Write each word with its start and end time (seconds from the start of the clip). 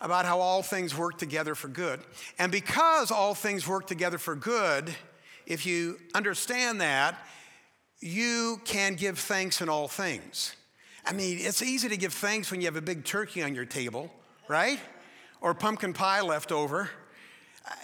about 0.00 0.26
how 0.26 0.40
all 0.40 0.62
things 0.62 0.96
work 0.96 1.18
together 1.18 1.54
for 1.54 1.68
good. 1.68 2.00
And 2.38 2.52
because 2.52 3.10
all 3.10 3.34
things 3.34 3.66
work 3.66 3.86
together 3.86 4.18
for 4.18 4.34
good, 4.34 4.94
if 5.46 5.64
you 5.64 5.98
understand 6.14 6.80
that, 6.80 7.18
you 8.00 8.60
can 8.64 8.94
give 8.94 9.18
thanks 9.18 9.60
in 9.60 9.68
all 9.68 9.88
things. 9.88 10.54
I 11.04 11.12
mean, 11.12 11.38
it's 11.40 11.62
easy 11.62 11.88
to 11.88 11.96
give 11.96 12.12
thanks 12.12 12.50
when 12.50 12.60
you 12.60 12.66
have 12.66 12.76
a 12.76 12.82
big 12.82 13.04
turkey 13.04 13.42
on 13.42 13.54
your 13.54 13.64
table, 13.64 14.12
right? 14.48 14.80
Or 15.40 15.54
pumpkin 15.54 15.92
pie 15.92 16.20
left 16.20 16.52
over. 16.52 16.90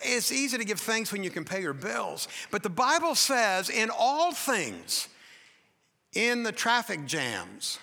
It's 0.03 0.31
easy 0.31 0.59
to 0.59 0.65
give 0.65 0.81
thanks 0.81 1.13
when 1.13 1.25
you 1.25 1.31
can 1.31 1.45
pay 1.45 1.63
your 1.63 1.73
bills. 1.73 2.29
But 2.51 2.63
the 2.63 2.71
Bible 2.71 3.15
says, 3.15 3.71
in 3.71 3.91
all 3.97 4.33
things, 4.33 5.09
in 6.15 6.43
the 6.43 6.53
traffic 6.53 7.07
jams, 7.07 7.79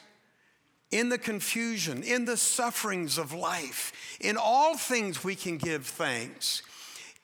in 0.91 1.09
the 1.09 1.17
confusion, 1.17 2.03
in 2.03 2.25
the 2.25 2.37
sufferings 2.37 3.17
of 3.17 3.33
life, 3.33 4.17
in 4.19 4.37
all 4.37 4.77
things 4.77 5.23
we 5.23 5.35
can 5.35 5.57
give 5.57 5.85
thanks 5.85 6.63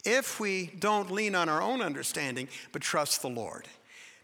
if 0.06 0.40
we 0.40 0.68
don't 0.80 1.10
lean 1.10 1.34
on 1.34 1.50
our 1.50 1.62
own 1.62 1.82
understanding, 1.82 2.48
but 2.72 2.82
trust 2.82 3.22
the 3.22 3.30
Lord. 3.30 3.68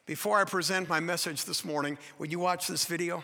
Before 0.05 0.39
I 0.39 0.43
present 0.43 0.87
my 0.87 0.99
message 0.99 1.45
this 1.45 1.65
morning, 1.65 1.97
would 2.19 2.31
you 2.31 2.39
watch 2.39 2.67
this 2.67 2.85
video? 2.85 3.23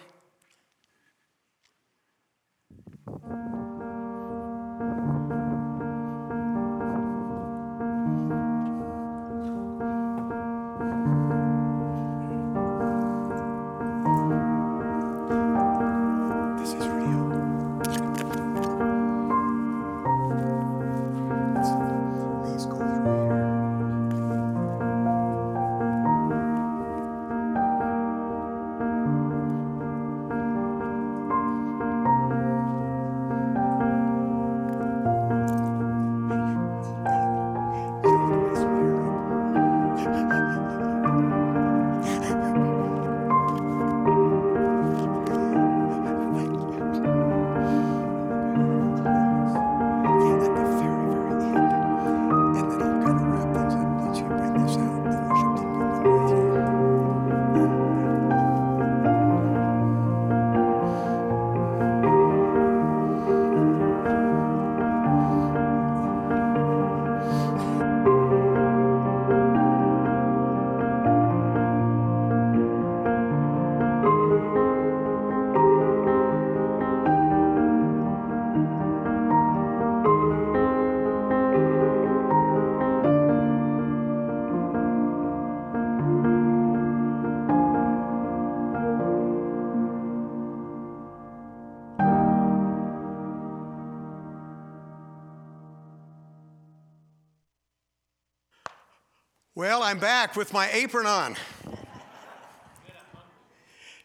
Back 100.27 100.35
with 100.35 100.51
my 100.51 100.69
apron 100.71 101.05
on. 101.05 101.37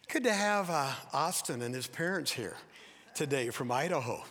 Good 0.08 0.22
to 0.22 0.32
have 0.32 0.70
uh, 0.70 0.92
Austin 1.12 1.62
and 1.62 1.74
his 1.74 1.88
parents 1.88 2.30
here 2.30 2.54
today 3.12 3.50
from 3.50 3.72
Idaho. 3.72 4.22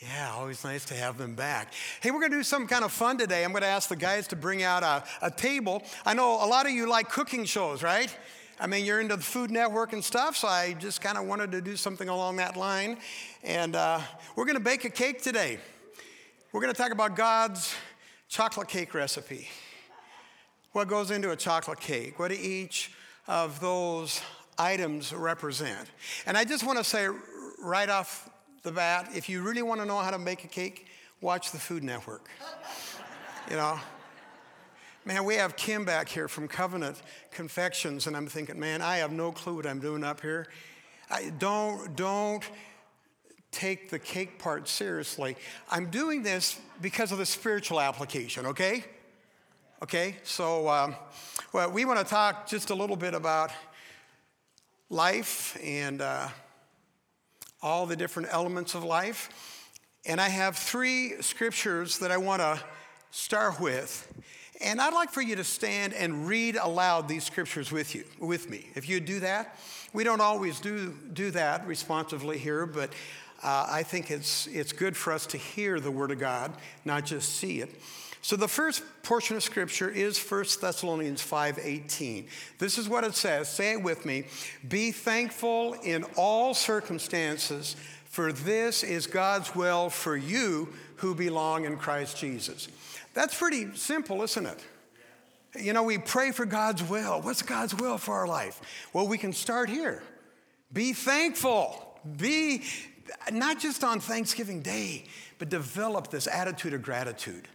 Yeah, 0.00 0.30
always 0.34 0.62
nice 0.62 0.84
to 0.84 0.94
have 0.94 1.18
them 1.18 1.34
back. 1.34 1.72
Hey, 2.00 2.12
we're 2.12 2.20
going 2.20 2.30
to 2.30 2.36
do 2.36 2.44
some 2.44 2.68
kind 2.68 2.84
of 2.84 2.92
fun 2.92 3.18
today. 3.18 3.44
I'm 3.44 3.50
going 3.50 3.62
to 3.62 3.68
ask 3.68 3.88
the 3.88 3.96
guys 3.96 4.28
to 4.28 4.36
bring 4.36 4.62
out 4.62 4.84
a, 4.84 5.02
a 5.20 5.28
table. 5.28 5.82
I 6.06 6.14
know 6.14 6.34
a 6.34 6.46
lot 6.46 6.66
of 6.66 6.72
you 6.72 6.88
like 6.88 7.08
cooking 7.08 7.44
shows, 7.44 7.82
right? 7.82 8.16
I 8.60 8.68
mean, 8.68 8.84
you're 8.84 9.00
into 9.00 9.16
the 9.16 9.22
Food 9.22 9.50
Network 9.50 9.92
and 9.94 10.04
stuff, 10.04 10.36
so 10.36 10.46
I 10.46 10.74
just 10.74 11.00
kind 11.00 11.18
of 11.18 11.26
wanted 11.26 11.50
to 11.50 11.60
do 11.60 11.74
something 11.76 12.08
along 12.08 12.36
that 12.36 12.56
line. 12.56 12.98
And 13.42 13.74
uh, 13.74 14.00
we're 14.36 14.44
going 14.44 14.58
to 14.58 14.62
bake 14.62 14.84
a 14.84 14.90
cake 14.90 15.20
today. 15.20 15.58
We're 16.52 16.60
going 16.60 16.72
to 16.72 16.80
talk 16.80 16.92
about 16.92 17.16
God's 17.16 17.74
chocolate 18.28 18.68
cake 18.68 18.94
recipe 18.94 19.48
what 20.78 20.86
goes 20.86 21.10
into 21.10 21.32
a 21.32 21.36
chocolate 21.36 21.80
cake, 21.80 22.20
what 22.20 22.28
do 22.28 22.38
each 22.40 22.92
of 23.26 23.58
those 23.58 24.20
items 24.56 25.12
represent. 25.12 25.88
And 26.24 26.36
I 26.36 26.44
just 26.44 26.64
want 26.64 26.78
to 26.78 26.84
say 26.84 27.08
right 27.60 27.88
off 27.88 28.30
the 28.62 28.70
bat 28.70 29.10
if 29.12 29.28
you 29.28 29.42
really 29.42 29.62
want 29.62 29.80
to 29.80 29.86
know 29.86 29.98
how 29.98 30.12
to 30.12 30.20
make 30.20 30.44
a 30.44 30.46
cake, 30.46 30.86
watch 31.20 31.50
the 31.50 31.58
Food 31.58 31.82
Network. 31.82 32.28
you 33.50 33.56
know? 33.56 33.80
Man, 35.04 35.24
we 35.24 35.34
have 35.34 35.56
Kim 35.56 35.84
back 35.84 36.08
here 36.08 36.28
from 36.28 36.46
Covenant 36.46 37.02
Confections, 37.32 38.06
and 38.06 38.16
I'm 38.16 38.28
thinking, 38.28 38.60
man, 38.60 38.80
I 38.80 38.98
have 38.98 39.10
no 39.10 39.32
clue 39.32 39.56
what 39.56 39.66
I'm 39.66 39.80
doing 39.80 40.04
up 40.04 40.20
here. 40.20 40.46
I 41.10 41.32
don't, 41.40 41.96
don't 41.96 42.48
take 43.50 43.90
the 43.90 43.98
cake 43.98 44.38
part 44.38 44.68
seriously. 44.68 45.36
I'm 45.72 45.90
doing 45.90 46.22
this 46.22 46.56
because 46.80 47.10
of 47.10 47.18
the 47.18 47.26
spiritual 47.26 47.80
application, 47.80 48.46
okay? 48.46 48.84
Okay, 49.80 50.16
so 50.24 50.68
um, 50.68 50.96
well, 51.52 51.70
we 51.70 51.84
want 51.84 52.00
to 52.00 52.04
talk 52.04 52.48
just 52.48 52.70
a 52.70 52.74
little 52.74 52.96
bit 52.96 53.14
about 53.14 53.52
life 54.90 55.56
and 55.62 56.00
uh, 56.00 56.26
all 57.62 57.86
the 57.86 57.94
different 57.94 58.28
elements 58.32 58.74
of 58.74 58.82
life. 58.82 59.70
And 60.04 60.20
I 60.20 60.30
have 60.30 60.56
three 60.56 61.22
scriptures 61.22 62.00
that 62.00 62.10
I 62.10 62.16
want 62.16 62.42
to 62.42 62.60
start 63.12 63.60
with. 63.60 64.12
And 64.60 64.80
I'd 64.80 64.94
like 64.94 65.10
for 65.10 65.22
you 65.22 65.36
to 65.36 65.44
stand 65.44 65.94
and 65.94 66.26
read 66.26 66.56
aloud 66.56 67.06
these 67.06 67.22
scriptures 67.22 67.70
with 67.70 67.94
you, 67.94 68.02
with 68.18 68.50
me. 68.50 68.66
If 68.74 68.88
you 68.88 68.98
do 68.98 69.20
that, 69.20 69.60
we 69.92 70.02
don't 70.02 70.20
always 70.20 70.58
do, 70.58 70.92
do 71.12 71.30
that 71.30 71.64
responsively 71.68 72.38
here, 72.38 72.66
but 72.66 72.92
uh, 73.44 73.68
I 73.70 73.84
think 73.84 74.10
it's, 74.10 74.48
it's 74.48 74.72
good 74.72 74.96
for 74.96 75.12
us 75.12 75.24
to 75.26 75.36
hear 75.36 75.78
the 75.78 75.92
Word 75.92 76.10
of 76.10 76.18
God, 76.18 76.52
not 76.84 77.04
just 77.04 77.36
see 77.36 77.60
it. 77.60 77.80
So 78.28 78.36
the 78.36 78.46
first 78.46 78.82
portion 79.04 79.36
of 79.36 79.42
scripture 79.42 79.88
is 79.88 80.18
1 80.18 80.60
Thessalonians 80.60 81.22
5:18. 81.22 82.28
This 82.58 82.76
is 82.76 82.86
what 82.86 83.02
it 83.02 83.14
says. 83.14 83.48
Say 83.48 83.72
it 83.72 83.82
with 83.82 84.04
me. 84.04 84.24
Be 84.68 84.92
thankful 84.92 85.72
in 85.82 86.04
all 86.14 86.52
circumstances, 86.52 87.74
for 88.04 88.30
this 88.30 88.82
is 88.82 89.06
God's 89.06 89.54
will 89.54 89.88
for 89.88 90.14
you 90.14 90.74
who 90.96 91.14
belong 91.14 91.64
in 91.64 91.78
Christ 91.78 92.18
Jesus. 92.18 92.68
That's 93.14 93.34
pretty 93.34 93.74
simple, 93.74 94.22
isn't 94.22 94.44
it? 94.44 94.62
You 95.58 95.72
know, 95.72 95.84
we 95.84 95.96
pray 95.96 96.30
for 96.30 96.44
God's 96.44 96.82
will. 96.82 97.22
What's 97.22 97.40
God's 97.40 97.74
will 97.74 97.96
for 97.96 98.14
our 98.14 98.26
life? 98.26 98.60
Well, 98.92 99.08
we 99.08 99.16
can 99.16 99.32
start 99.32 99.70
here. 99.70 100.02
Be 100.70 100.92
thankful. 100.92 101.98
Be 102.18 102.62
not 103.32 103.58
just 103.58 103.82
on 103.82 104.00
Thanksgiving 104.00 104.60
Day, 104.60 105.06
but 105.38 105.48
develop 105.48 106.10
this 106.10 106.26
attitude 106.26 106.74
of 106.74 106.82
gratitude 106.82 107.48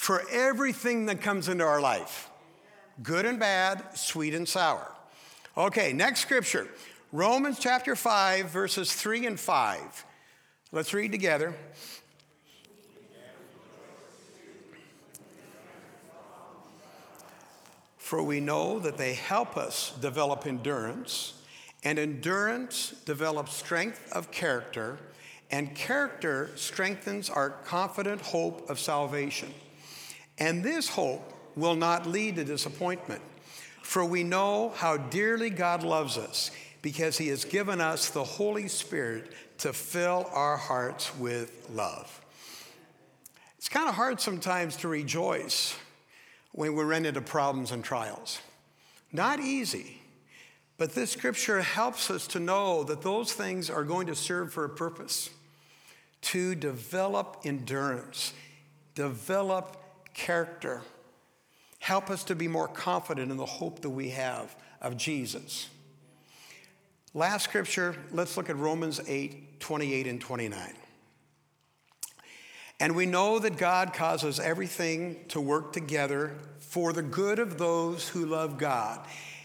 for 0.00 0.22
everything 0.30 1.04
that 1.04 1.20
comes 1.20 1.46
into 1.46 1.62
our 1.62 1.78
life 1.78 2.30
good 3.02 3.26
and 3.26 3.38
bad, 3.38 3.84
sweet 3.94 4.32
and 4.32 4.48
sour. 4.48 4.90
Okay, 5.58 5.92
next 5.92 6.20
scripture 6.20 6.68
Romans 7.12 7.58
chapter 7.58 7.94
5, 7.94 8.48
verses 8.48 8.94
3 8.94 9.26
and 9.26 9.38
5. 9.38 10.06
Let's 10.72 10.94
read 10.94 11.12
together. 11.12 11.54
For 17.98 18.22
we 18.22 18.40
know 18.40 18.78
that 18.78 18.96
they 18.96 19.12
help 19.12 19.58
us 19.58 19.92
develop 20.00 20.46
endurance, 20.46 21.34
and 21.84 21.98
endurance 21.98 22.94
develops 23.04 23.54
strength 23.54 24.10
of 24.12 24.30
character, 24.30 24.96
and 25.50 25.74
character 25.74 26.52
strengthens 26.54 27.28
our 27.28 27.50
confident 27.50 28.22
hope 28.22 28.70
of 28.70 28.80
salvation. 28.80 29.52
And 30.40 30.64
this 30.64 30.88
hope 30.88 31.32
will 31.54 31.76
not 31.76 32.06
lead 32.06 32.36
to 32.36 32.44
disappointment, 32.44 33.20
for 33.82 34.04
we 34.04 34.24
know 34.24 34.70
how 34.74 34.96
dearly 34.96 35.50
God 35.50 35.82
loves 35.82 36.16
us 36.16 36.50
because 36.82 37.18
he 37.18 37.28
has 37.28 37.44
given 37.44 37.80
us 37.80 38.08
the 38.08 38.24
Holy 38.24 38.66
Spirit 38.66 39.32
to 39.58 39.72
fill 39.74 40.28
our 40.32 40.56
hearts 40.56 41.14
with 41.18 41.68
love. 41.70 42.20
It's 43.58 43.68
kind 43.68 43.88
of 43.88 43.94
hard 43.94 44.20
sometimes 44.20 44.76
to 44.76 44.88
rejoice 44.88 45.76
when 46.52 46.74
we 46.74 46.82
run 46.82 47.04
into 47.04 47.20
problems 47.20 47.72
and 47.72 47.84
trials. 47.84 48.40
Not 49.12 49.40
easy, 49.40 50.00
but 50.78 50.94
this 50.94 51.10
scripture 51.10 51.60
helps 51.60 52.10
us 52.10 52.26
to 52.28 52.40
know 52.40 52.84
that 52.84 53.02
those 53.02 53.34
things 53.34 53.68
are 53.68 53.84
going 53.84 54.06
to 54.06 54.14
serve 54.14 54.52
for 54.52 54.64
a 54.64 54.70
purpose 54.70 55.28
to 56.22 56.54
develop 56.54 57.42
endurance, 57.44 58.32
develop 58.94 59.79
character, 60.14 60.82
help 61.78 62.10
us 62.10 62.24
to 62.24 62.34
be 62.34 62.48
more 62.48 62.68
confident 62.68 63.30
in 63.30 63.36
the 63.36 63.46
hope 63.46 63.80
that 63.82 63.90
we 63.90 64.10
have 64.10 64.54
of 64.80 64.96
Jesus. 64.96 65.68
Last 67.12 67.44
scripture, 67.44 67.96
let's 68.12 68.36
look 68.36 68.48
at 68.48 68.56
Romans 68.56 69.00
8 69.06 69.60
28 69.60 70.06
and 70.06 70.20
29. 70.20 70.74
And 72.78 72.96
we 72.96 73.04
know 73.04 73.38
that 73.38 73.58
God 73.58 73.92
causes 73.92 74.40
everything 74.40 75.24
to 75.28 75.40
work 75.40 75.72
together 75.72 76.34
for 76.58 76.92
the 76.92 77.02
good 77.02 77.38
of 77.38 77.58
those 77.58 78.08
who 78.08 78.24
love 78.24 78.56
God 78.56 79.04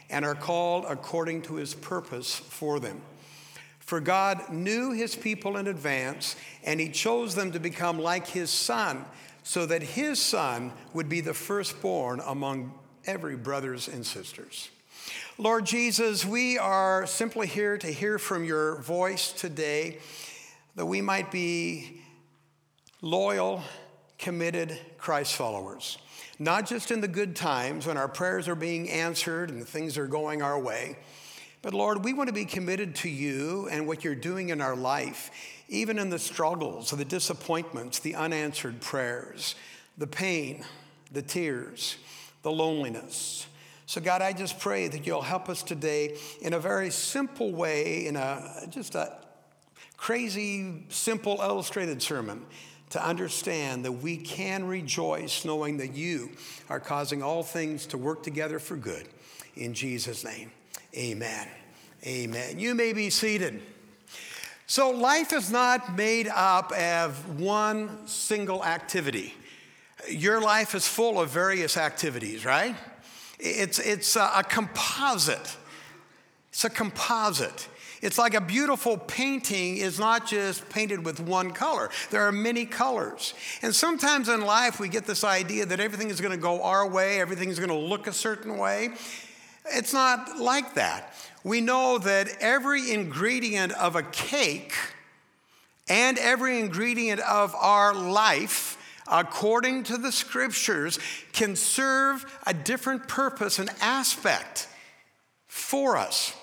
and 0.10 0.24
are 0.24 0.36
called 0.36 0.86
according 0.88 1.42
to 1.44 1.56
his 1.56 1.74
purpose 1.74 2.36
for 2.36 2.80
them. 2.80 3.02
For 3.80 4.00
God 4.00 4.50
knew 4.50 4.94
his 4.94 5.16
people 5.16 5.58
in 5.58 5.68
advance, 5.68 6.36
and 6.64 6.80
he 6.80 6.90
chose 6.90 7.36
them 7.36 7.52
to 7.52 7.60
become 7.60 8.00
like 8.00 8.28
his 8.28 8.50
son, 8.50 9.06
so 9.46 9.64
that 9.68 9.84
his 9.84 10.20
son 10.20 10.74
would 10.92 11.08
be 11.08 11.22
the 11.22 11.34
firstborn 11.34 12.20
among 12.26 12.74
every 13.06 13.38
brothers 13.38 13.88
and 13.88 14.04
sisters. 14.04 14.70
Lord 15.38 15.68
Jesus, 15.68 16.26
we 16.26 16.58
are 16.58 17.06
simply 17.06 17.46
here 17.46 17.78
to 17.78 17.88
hear 17.88 18.18
from 18.18 18.44
your 18.44 18.82
voice 18.82 19.32
today, 19.32 20.00
that 20.76 20.88
we 20.88 21.00
might 21.00 21.30
be 21.32 22.02
loyal, 23.04 23.62
committed 24.18 24.80
Christ 24.98 25.36
followers. 25.36 26.00
Not 26.40 26.66
just 26.66 26.90
in 26.90 27.02
the 27.02 27.08
good 27.08 27.36
times 27.36 27.86
when 27.86 27.98
our 27.98 28.08
prayers 28.08 28.48
are 28.48 28.56
being 28.56 28.90
answered 28.90 29.52
and 29.52 29.66
things 29.66 29.96
are 30.00 30.08
going 30.08 30.42
our 30.42 30.60
way, 30.60 30.98
but 31.62 31.76
Lord, 31.76 32.04
we 32.04 32.14
want 32.14 32.30
to 32.30 32.34
be 32.34 32.46
committed 32.46 32.96
to 32.96 33.10
you 33.10 33.68
and 33.70 33.86
what 33.86 34.04
you're 34.04 34.16
doing 34.16 34.50
in 34.50 34.60
our 34.60 34.76
life, 34.76 35.30
even 35.70 35.98
in 36.00 36.10
the 36.10 36.20
struggles, 36.20 36.92
the 36.92 37.06
disappointments, 37.06 38.00
the 38.00 38.16
unanswered 38.16 38.82
prayers, 38.82 39.56
the 39.98 40.08
pain, 40.08 40.64
the 41.12 41.22
tears, 41.22 41.98
the 42.44 42.52
loneliness. 42.52 43.48
So, 43.88 44.02
God, 44.02 44.22
I 44.22 44.34
just 44.34 44.60
pray 44.60 44.88
that 44.88 45.06
you'll 45.06 45.22
help 45.22 45.48
us 45.50 45.62
today 45.62 46.18
in 46.42 46.54
a 46.54 46.60
very 46.60 46.90
simple 46.90 47.52
way, 47.52 48.08
in 48.08 48.16
a 48.16 48.68
just 48.70 48.96
a 48.96 49.18
crazy, 49.98 50.86
simple, 50.90 51.40
illustrated 51.42 52.02
sermon 52.02 52.46
to 52.92 53.06
understand 53.06 53.86
that 53.86 53.92
we 53.92 54.18
can 54.18 54.66
rejoice 54.66 55.46
knowing 55.46 55.78
that 55.78 55.96
you 55.96 56.32
are 56.70 56.80
causing 56.80 57.22
all 57.22 57.44
things 57.44 57.86
to 57.88 57.98
work 57.98 58.24
together 58.24 58.60
for 58.60 58.76
good. 58.76 59.08
In 59.56 59.74
Jesus' 59.74 60.24
name, 60.24 60.52
amen. 60.96 61.48
Amen. 62.06 62.60
You 62.60 62.76
may 62.76 62.94
be 62.94 63.10
seated. 63.10 63.62
So, 64.68 64.90
life 64.90 65.32
is 65.32 65.52
not 65.52 65.96
made 65.96 66.28
up 66.28 66.72
of 66.72 67.40
one 67.40 68.08
single 68.08 68.66
activity. 68.66 69.36
Your 70.10 70.42
life 70.42 70.74
is 70.74 70.88
full 70.88 71.22
of 71.22 71.30
various 71.30 71.78
activities, 71.78 72.46
right? 72.46 72.76
It's, 73.40 73.78
it's 73.78 74.16
a, 74.16 74.44
composite. 74.48 75.56
It's 76.50 76.66
a 76.66 76.72
composite. 76.72 77.68
It's 78.02 78.18
like 78.18 78.34
a 78.34 78.42
beautiful 78.42 78.98
painting 78.98 79.78
is 79.78 80.00
not 80.00 80.26
just 80.28 80.68
painted 80.70 81.06
with 81.06 81.20
one 81.20 81.52
color. 81.52 81.92
There 82.10 82.22
are 82.22 82.32
many 82.32 82.66
colors. 82.66 83.36
And 83.62 83.74
sometimes 83.74 84.30
in 84.30 84.42
life 84.42 84.80
we 84.80 84.90
get 84.90 85.06
this 85.06 85.24
idea 85.24 85.68
that 85.68 85.80
everything 85.80 86.10
is 86.10 86.22
going 86.22 86.32
to 86.32 86.42
go 86.42 86.64
our 86.64 86.88
way, 86.88 87.20
everything 87.20 87.50
is 87.50 87.60
going 87.60 87.70
to 87.70 87.76
look 87.76 88.08
a 88.08 88.14
certain 88.14 88.58
way. 88.58 88.90
It's 89.74 89.94
not 89.94 90.38
like 90.38 90.76
that. 90.76 91.14
We 91.44 91.62
know 91.62 91.98
that 92.00 92.30
every 92.40 92.92
ingredient 92.92 93.72
of 93.74 93.96
a 93.96 94.04
cake 94.04 94.74
and 95.88 96.18
every 96.18 96.60
ingredient 96.60 97.22
of 97.22 97.54
our 97.56 97.94
life 97.94 98.78
according 99.08 99.84
to 99.84 99.98
the 99.98 100.12
scriptures 100.12 101.00
can 101.32 101.56
serve 101.56 102.26
a 102.48 102.54
different 102.54 103.08
purpose 103.08 103.60
and 103.60 103.70
aspect 103.82 104.68
for 105.48 105.98
us. 105.98 106.34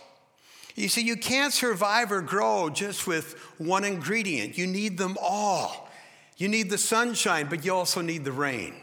You 0.75 0.89
see, 0.89 1.03
you 1.03 1.17
can't 1.17 1.53
survive 1.53 2.13
or 2.13 2.23
grow 2.23 2.71
just 2.71 3.07
with 3.07 3.35
one 3.59 3.85
ingredient. 3.85 4.57
You 4.57 4.67
need 4.67 4.97
them 4.97 5.17
all. 5.21 5.91
You 6.37 6.49
need 6.49 6.71
the 6.71 6.79
sunshine, 6.79 7.49
but 7.51 7.65
you 7.65 7.75
also 7.75 8.01
need 8.01 8.25
the 8.25 8.33
rain. 8.33 8.75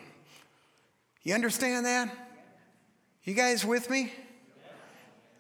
You 1.24 1.34
understand 1.34 1.86
that? 1.86 2.16
You 3.24 3.34
guys 3.34 3.66
with 3.66 3.90
me? 3.90 4.14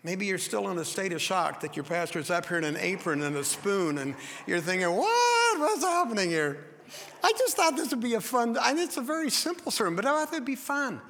Maybe 0.03 0.25
you're 0.25 0.37
still 0.37 0.69
in 0.69 0.77
a 0.77 0.85
state 0.85 1.11
of 1.11 1.21
shock 1.21 1.59
that 1.61 1.75
your 1.75 1.83
pastor's 1.83 2.29
up 2.29 2.45
here 2.45 2.57
in 2.57 2.63
an 2.63 2.77
apron 2.77 3.21
and 3.21 3.35
a 3.35 3.43
spoon, 3.43 3.97
and 3.97 4.15
you're 4.47 4.61
thinking, 4.61 4.89
what? 4.89 5.59
What's 5.59 5.83
happening 5.83 6.29
here? 6.29 6.65
I 7.21 7.33
just 7.37 7.57
thought 7.57 7.75
this 7.75 7.91
would 7.91 7.99
be 7.99 8.13
a 8.13 8.21
fun, 8.21 8.53
mean, 8.53 8.77
it's 8.79 8.97
a 8.97 9.01
very 9.01 9.29
simple 9.29 9.71
sermon, 9.71 9.95
but 9.95 10.05
I 10.05 10.25
thought 10.25 10.33
it'd 10.33 10.45
be 10.45 10.55
fun. 10.55 11.01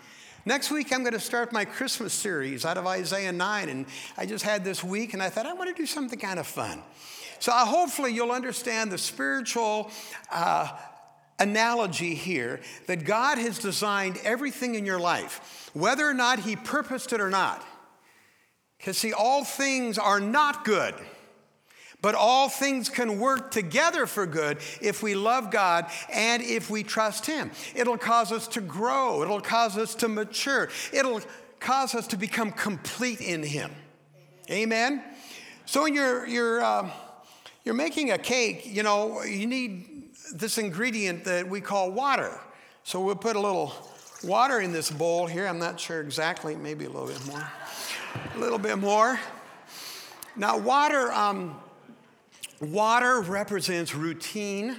Next 0.45 0.71
week, 0.71 0.91
I'm 0.91 1.01
going 1.01 1.13
to 1.13 1.19
start 1.19 1.53
my 1.53 1.65
Christmas 1.65 2.13
series 2.13 2.65
out 2.65 2.77
of 2.77 2.87
Isaiah 2.87 3.31
9. 3.31 3.69
And 3.69 3.85
I 4.17 4.25
just 4.25 4.43
had 4.43 4.63
this 4.63 4.83
week, 4.83 5.13
and 5.13 5.21
I 5.21 5.29
thought 5.29 5.45
I 5.45 5.53
want 5.53 5.69
to 5.69 5.79
do 5.79 5.85
something 5.85 6.17
kind 6.17 6.39
of 6.39 6.47
fun. 6.47 6.81
So 7.39 7.51
uh, 7.51 7.65
hopefully, 7.65 8.13
you'll 8.13 8.31
understand 8.31 8.91
the 8.91 8.97
spiritual 8.97 9.91
uh, 10.31 10.69
analogy 11.37 12.15
here 12.15 12.61
that 12.87 13.05
God 13.05 13.37
has 13.37 13.59
designed 13.59 14.17
everything 14.23 14.75
in 14.75 14.85
your 14.85 14.99
life, 14.99 15.69
whether 15.73 16.07
or 16.07 16.13
not 16.13 16.39
He 16.39 16.55
purposed 16.55 17.13
it 17.13 17.21
or 17.21 17.29
not. 17.29 17.63
Because, 18.79 18.97
see, 18.97 19.13
all 19.13 19.43
things 19.43 19.97
are 19.99 20.19
not 20.19 20.65
good. 20.65 20.95
But 22.01 22.15
all 22.15 22.47
things 22.47 22.87
can 22.87 23.19
work 23.19 23.51
together 23.51 24.05
for 24.05 24.25
good 24.25 24.59
if 24.81 25.03
we 25.03 25.15
love 25.15 25.51
God 25.51 25.85
and 26.11 26.41
if 26.41 26.69
we 26.69 26.81
trust 26.81 27.25
Him. 27.25 27.51
It'll 27.75 27.97
cause 27.97 28.31
us 28.31 28.47
to 28.49 28.61
grow, 28.61 29.21
it'll 29.21 29.41
cause 29.41 29.77
us 29.77 29.95
to 29.95 30.07
mature, 30.07 30.69
it'll 30.93 31.21
cause 31.59 31.93
us 31.95 32.07
to 32.07 32.17
become 32.17 32.51
complete 32.51 33.19
in 33.19 33.43
Him. 33.43 33.71
Amen? 34.49 35.03
So 35.65 35.83
when 35.83 35.93
you're, 35.93 36.25
you're, 36.25 36.63
uh, 36.63 36.89
you're 37.65 37.75
making 37.75 38.11
a 38.11 38.17
cake, 38.17 38.65
you 38.65 38.81
know, 38.81 39.21
you 39.23 39.45
need 39.45 40.13
this 40.33 40.57
ingredient 40.57 41.25
that 41.25 41.47
we 41.47 41.59
call 41.59 41.91
water. 41.91 42.39
So 42.83 43.01
we'll 43.01 43.15
put 43.15 43.35
a 43.35 43.39
little 43.39 43.73
water 44.23 44.61
in 44.61 44.71
this 44.71 44.89
bowl 44.89 45.27
here. 45.27 45.47
I'm 45.47 45.59
not 45.59 45.79
sure 45.79 46.01
exactly, 46.01 46.55
maybe 46.55 46.85
a 46.85 46.89
little 46.89 47.07
bit 47.07 47.23
more. 47.27 47.45
A 48.35 48.37
little 48.37 48.59
bit 48.59 48.77
more. 48.77 49.19
Now, 50.35 50.57
water, 50.57 51.11
um, 51.11 51.55
Water 52.61 53.21
represents 53.21 53.95
routine. 53.95 54.77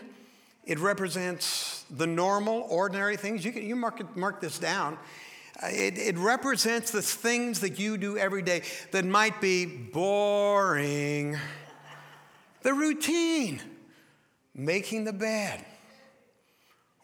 It 0.66 0.78
represents 0.78 1.84
the 1.90 2.06
normal, 2.06 2.66
ordinary 2.68 3.16
things. 3.16 3.44
You, 3.44 3.52
can, 3.52 3.62
you 3.64 3.75
mark, 3.75 4.16
mark 4.16 4.40
this 4.40 4.58
down. 4.58 4.99
Uh, 5.62 5.68
it, 5.68 5.96
it 5.96 6.18
represents 6.18 6.90
the 6.90 7.02
things 7.02 7.60
that 7.60 7.78
you 7.78 7.96
do 7.96 8.18
every 8.18 8.42
day 8.42 8.62
that 8.90 9.04
might 9.06 9.40
be 9.40 9.64
boring. 9.64 11.38
The 12.62 12.75
routine, 12.75 13.62
making 14.54 15.04
the 15.04 15.14
bed, 15.14 15.64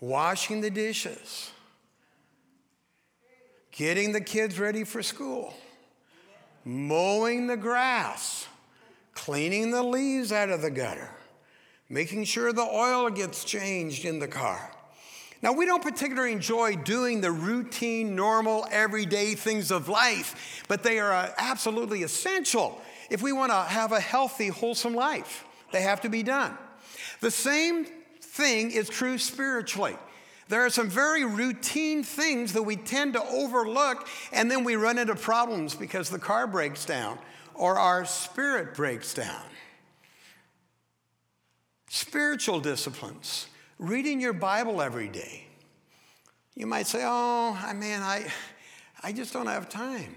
washing 0.00 0.60
the 0.60 0.70
dishes, 0.70 1.50
getting 3.72 4.12
the 4.12 4.20
kids 4.20 4.60
ready 4.60 4.84
for 4.84 5.02
school, 5.02 5.54
mowing 6.66 7.46
the 7.46 7.56
grass 7.56 8.48
cleaning 9.14 9.70
the 9.70 9.82
leaves 9.82 10.32
out 10.32 10.50
of 10.50 10.60
the 10.60 10.70
gutter, 10.70 11.10
making 11.88 12.24
sure 12.24 12.52
the 12.52 12.60
oil 12.60 13.08
gets 13.08 13.44
changed 13.44 14.04
in 14.04 14.18
the 14.18 14.28
car. 14.28 14.70
Now, 15.42 15.52
we 15.52 15.64
don't 15.64 15.82
particularly 15.82 16.32
enjoy 16.32 16.76
doing 16.76 17.20
the 17.20 17.30
routine, 17.30 18.16
normal, 18.16 18.66
everyday 18.70 19.34
things 19.34 19.70
of 19.70 19.88
life, 19.88 20.64
but 20.66 20.82
they 20.82 20.98
are 20.98 21.12
uh, 21.12 21.32
absolutely 21.38 22.02
essential 22.02 22.80
if 23.10 23.22
we 23.22 23.32
want 23.32 23.52
to 23.52 23.62
have 23.62 23.92
a 23.92 24.00
healthy, 24.00 24.48
wholesome 24.48 24.94
life. 24.94 25.44
They 25.72 25.82
have 25.82 26.00
to 26.00 26.08
be 26.08 26.22
done. 26.22 26.56
The 27.20 27.30
same 27.30 27.86
thing 28.20 28.72
is 28.72 28.88
true 28.88 29.18
spiritually. 29.18 29.96
There 30.48 30.64
are 30.64 30.70
some 30.70 30.88
very 30.88 31.24
routine 31.24 32.04
things 32.04 32.52
that 32.52 32.62
we 32.62 32.76
tend 32.76 33.14
to 33.14 33.22
overlook, 33.24 34.06
and 34.32 34.50
then 34.50 34.62
we 34.62 34.76
run 34.76 34.98
into 34.98 35.16
problems 35.16 35.74
because 35.74 36.08
the 36.08 36.18
car 36.18 36.46
breaks 36.46 36.84
down 36.84 37.18
or 37.54 37.78
our 37.78 38.04
spirit 38.04 38.74
breaks 38.74 39.12
down. 39.14 39.42
Spiritual 41.88 42.60
disciplines, 42.60 43.46
reading 43.78 44.20
your 44.20 44.32
Bible 44.32 44.82
every 44.82 45.08
day. 45.08 45.46
You 46.54 46.66
might 46.66 46.86
say, 46.86 47.02
Oh, 47.04 47.58
man, 47.74 48.02
I, 48.02 48.26
I 49.02 49.12
just 49.12 49.32
don't 49.32 49.46
have 49.46 49.68
time. 49.68 50.16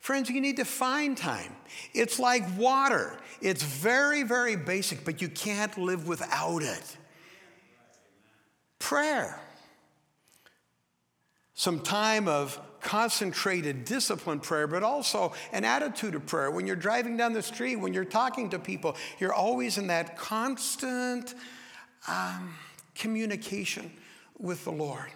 Friends, 0.00 0.30
you 0.30 0.40
need 0.40 0.58
to 0.58 0.64
find 0.64 1.16
time. 1.16 1.54
It's 1.92 2.20
like 2.20 2.44
water. 2.56 3.18
It's 3.40 3.62
very, 3.62 4.22
very 4.22 4.54
basic, 4.54 5.04
but 5.04 5.20
you 5.20 5.28
can't 5.28 5.76
live 5.76 6.06
without 6.06 6.62
it. 6.62 6.96
Prayer. 8.78 9.40
Some 11.56 11.80
time 11.80 12.28
of 12.28 12.60
concentrated, 12.82 13.84
disciplined 13.84 14.42
prayer, 14.42 14.66
but 14.66 14.82
also 14.82 15.32
an 15.52 15.64
attitude 15.64 16.14
of 16.14 16.24
prayer. 16.26 16.50
When 16.50 16.66
you're 16.66 16.76
driving 16.76 17.16
down 17.16 17.32
the 17.32 17.42
street, 17.42 17.76
when 17.76 17.92
you're 17.92 18.04
talking 18.04 18.50
to 18.50 18.58
people, 18.58 18.94
you're 19.18 19.32
always 19.32 19.78
in 19.78 19.88
that 19.88 20.16
constant 20.16 21.34
um, 22.06 22.54
communication 22.94 23.90
with 24.38 24.64
the 24.64 24.70
Lord. 24.70 25.10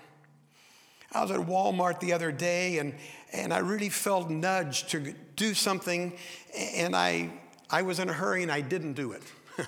I 1.13 1.23
was 1.23 1.31
at 1.31 1.41
Walmart 1.41 2.01
the 2.01 2.15
other 2.15 2.33
day 2.33 2.79
and, 2.79 2.95
and 3.33 3.53
I 3.53 3.59
really 3.59 3.91
felt 3.91 4.31
nudged 4.31 4.91
to 4.91 5.15
do 5.37 5.55
something, 5.55 6.17
and 6.57 6.97
I, 6.97 7.31
I 7.69 7.83
was 7.83 7.99
in 7.99 8.09
a 8.09 8.13
hurry 8.13 8.43
and 8.43 8.51
I 8.51 8.63
didn't 8.63 8.95
do 8.95 9.13
it. 9.13 9.23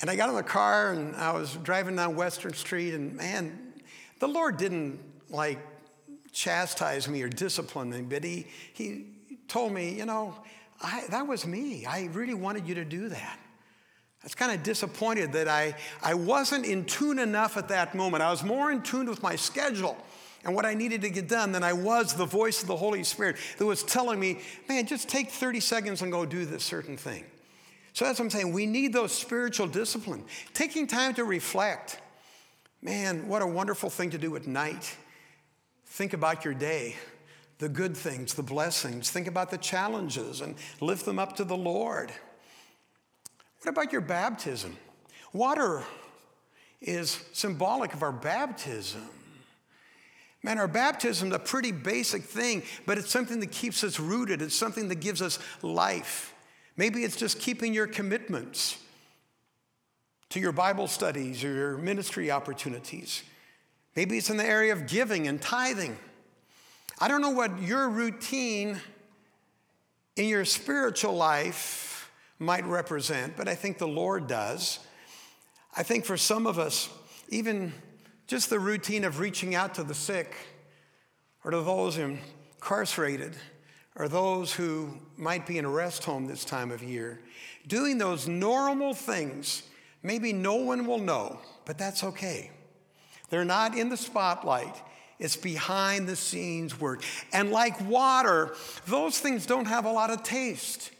and 0.00 0.10
I 0.10 0.16
got 0.16 0.28
in 0.28 0.34
the 0.34 0.42
car 0.42 0.92
and 0.92 1.14
I 1.14 1.32
was 1.32 1.54
driving 1.62 1.96
down 1.96 2.16
Western 2.16 2.52
Street, 2.52 2.94
and 2.94 3.14
man, 3.14 3.74
the 4.18 4.28
Lord 4.28 4.56
didn't 4.56 4.98
like 5.30 5.58
chastise 6.32 7.08
me 7.08 7.22
or 7.22 7.28
discipline 7.28 7.90
me, 7.90 8.02
but 8.02 8.24
He, 8.24 8.46
he 8.72 9.06
told 9.48 9.72
me, 9.72 9.94
you 9.94 10.06
know, 10.06 10.34
I, 10.82 11.04
that 11.10 11.26
was 11.26 11.46
me. 11.46 11.86
I 11.86 12.08
really 12.12 12.34
wanted 12.34 12.68
you 12.68 12.74
to 12.76 12.84
do 12.84 13.08
that. 13.08 13.38
I 14.22 14.24
was 14.26 14.34
kind 14.34 14.52
of 14.52 14.62
disappointed 14.62 15.32
that 15.32 15.48
I, 15.48 15.74
I 16.02 16.14
wasn't 16.14 16.66
in 16.66 16.84
tune 16.84 17.18
enough 17.18 17.56
at 17.56 17.68
that 17.68 17.94
moment. 17.94 18.22
I 18.22 18.30
was 18.30 18.42
more 18.42 18.72
in 18.72 18.82
tune 18.82 19.08
with 19.08 19.22
my 19.22 19.36
schedule 19.36 19.96
and 20.44 20.54
what 20.54 20.66
I 20.66 20.74
needed 20.74 21.02
to 21.02 21.10
get 21.10 21.28
done 21.28 21.52
than 21.52 21.62
I 21.62 21.72
was 21.72 22.14
the 22.14 22.24
voice 22.24 22.62
of 22.62 22.68
the 22.68 22.76
Holy 22.76 23.02
Spirit 23.04 23.36
that 23.58 23.66
was 23.66 23.82
telling 23.82 24.20
me, 24.20 24.40
man, 24.68 24.86
just 24.86 25.08
take 25.08 25.30
30 25.30 25.60
seconds 25.60 26.02
and 26.02 26.12
go 26.12 26.26
do 26.26 26.44
this 26.44 26.64
certain 26.64 26.96
thing. 26.96 27.24
So 27.92 28.04
that's 28.04 28.18
what 28.18 28.26
I'm 28.26 28.30
saying. 28.30 28.52
We 28.52 28.66
need 28.66 28.92
those 28.92 29.12
spiritual 29.12 29.68
discipline. 29.68 30.22
Taking 30.54 30.86
time 30.86 31.14
to 31.14 31.24
reflect. 31.24 31.98
Man, 32.82 33.26
what 33.26 33.42
a 33.42 33.46
wonderful 33.46 33.90
thing 33.90 34.10
to 34.10 34.18
do 34.18 34.36
at 34.36 34.46
night. 34.46 34.96
Think 35.86 36.12
about 36.12 36.44
your 36.44 36.54
day, 36.54 36.96
the 37.58 37.68
good 37.68 37.96
things, 37.96 38.34
the 38.34 38.42
blessings. 38.42 39.10
Think 39.10 39.26
about 39.26 39.50
the 39.50 39.58
challenges 39.58 40.40
and 40.40 40.56
lift 40.80 41.04
them 41.04 41.18
up 41.18 41.36
to 41.36 41.44
the 41.44 41.56
Lord. 41.56 42.12
What 43.62 43.70
about 43.70 43.92
your 43.92 44.02
baptism? 44.02 44.76
Water 45.32 45.82
is 46.80 47.24
symbolic 47.32 47.94
of 47.94 48.02
our 48.02 48.12
baptism. 48.12 49.08
Man, 50.42 50.58
our 50.58 50.68
baptism 50.68 51.28
is 51.28 51.34
a 51.34 51.38
pretty 51.38 51.72
basic 51.72 52.22
thing, 52.22 52.62
but 52.84 52.98
it's 52.98 53.10
something 53.10 53.40
that 53.40 53.50
keeps 53.50 53.82
us 53.82 53.98
rooted. 53.98 54.42
It's 54.42 54.54
something 54.54 54.88
that 54.88 55.00
gives 55.00 55.20
us 55.20 55.38
life. 55.62 56.34
Maybe 56.76 57.02
it's 57.02 57.16
just 57.16 57.40
keeping 57.40 57.74
your 57.74 57.86
commitments 57.86 58.76
to 60.28 60.40
your 60.40 60.52
Bible 60.52 60.86
studies 60.86 61.42
or 61.42 61.52
your 61.52 61.78
ministry 61.78 62.30
opportunities. 62.30 63.22
Maybe 63.96 64.18
it's 64.18 64.28
in 64.28 64.36
the 64.36 64.46
area 64.46 64.74
of 64.74 64.86
giving 64.86 65.26
and 65.26 65.40
tithing. 65.40 65.96
I 66.98 67.08
don't 67.08 67.22
know 67.22 67.30
what 67.30 67.62
your 67.62 67.88
routine 67.88 68.78
in 70.16 70.28
your 70.28 70.44
spiritual 70.44 71.14
life 71.14 72.10
might 72.38 72.66
represent, 72.66 73.36
but 73.36 73.48
I 73.48 73.54
think 73.54 73.78
the 73.78 73.88
Lord 73.88 74.26
does. 74.26 74.80
I 75.74 75.82
think 75.82 76.04
for 76.04 76.18
some 76.18 76.46
of 76.46 76.58
us, 76.58 76.90
even 77.30 77.72
just 78.26 78.50
the 78.50 78.58
routine 78.58 79.04
of 79.04 79.18
reaching 79.18 79.54
out 79.54 79.74
to 79.74 79.82
the 79.82 79.94
sick 79.94 80.34
or 81.42 81.50
to 81.50 81.62
those 81.62 81.96
incarcerated 81.96 83.34
or 83.94 84.08
those 84.08 84.52
who 84.52 84.98
might 85.16 85.46
be 85.46 85.56
in 85.56 85.64
a 85.64 85.70
rest 85.70 86.04
home 86.04 86.26
this 86.26 86.44
time 86.44 86.70
of 86.70 86.82
year, 86.82 87.22
doing 87.66 87.96
those 87.96 88.28
normal 88.28 88.92
things, 88.92 89.62
maybe 90.02 90.34
no 90.34 90.56
one 90.56 90.86
will 90.86 90.98
know, 90.98 91.40
but 91.64 91.78
that's 91.78 92.04
okay. 92.04 92.50
They're 93.30 93.44
not 93.44 93.76
in 93.76 93.88
the 93.88 93.96
spotlight. 93.96 94.74
It's 95.18 95.36
behind 95.36 96.08
the 96.08 96.16
scenes 96.16 96.78
work. 96.78 97.02
And 97.32 97.50
like 97.50 97.80
water, 97.88 98.54
those 98.86 99.18
things 99.18 99.46
don't 99.46 99.66
have 99.66 99.84
a 99.84 99.92
lot 99.92 100.10
of 100.10 100.22
taste. 100.22 100.90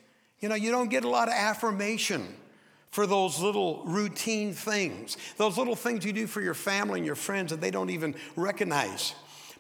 You 0.41 0.49
know, 0.49 0.55
you 0.55 0.71
don't 0.71 0.91
get 0.91 1.05
a 1.05 1.09
lot 1.09 1.29
of 1.29 1.35
affirmation 1.35 2.27
for 2.91 3.07
those 3.07 3.41
little 3.41 3.83
routine 3.85 4.55
things, 4.55 5.19
those 5.37 5.59
little 5.59 5.77
things 5.77 6.05
you 6.05 6.15
do 6.15 6.27
for 6.27 6.41
your 6.41 6.55
family 6.55 6.99
and 6.99 7.07
your 7.07 7.15
friends 7.15 7.51
that 7.51 7.61
they 7.61 7.71
don't 7.71 7.91
even 7.91 8.15
recognize. 8.37 9.15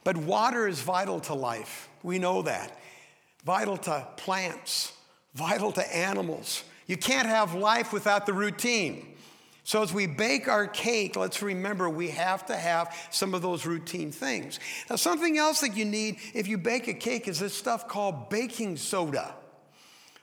But 0.05 0.17
water 0.17 0.67
is 0.67 0.81
vital 0.81 1.21
to 1.21 1.35
life. 1.35 1.89
We 2.03 2.19
know 2.19 2.43
that. 2.43 2.79
Vital 3.45 3.77
to 3.77 4.09
plants, 4.17 4.93
vital 5.35 5.71
to 5.73 5.97
animals. 5.97 6.65
You 6.87 6.97
can't 6.97 7.27
have 7.27 7.55
life 7.55 7.93
without 7.93 8.25
the 8.25 8.33
routine. 8.33 9.16
So, 9.67 9.83
as 9.83 9.93
we 9.93 10.07
bake 10.07 10.49
our 10.49 10.67
cake, 10.67 11.17
let's 11.17 11.43
remember 11.43 11.91
we 11.91 12.09
have 12.11 12.47
to 12.47 12.57
have 12.57 12.95
some 13.11 13.35
of 13.35 13.43
those 13.43 13.67
routine 13.67 14.13
things. 14.13 14.59
Now, 14.89 14.97
something 14.97 15.37
else 15.37 15.61
that 15.61 15.77
you 15.77 15.85
need 15.85 16.19
if 16.35 16.47
you 16.47 16.57
bake 16.57 16.89
a 16.89 16.95
cake 16.95 17.29
is 17.29 17.41
this 17.41 17.53
stuff 17.53 17.87
called 17.89 18.31
baking 18.31 18.77
soda 18.79 19.35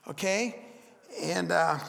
okay? 0.07 0.55
And 1.21 1.51
uh, 1.51 1.79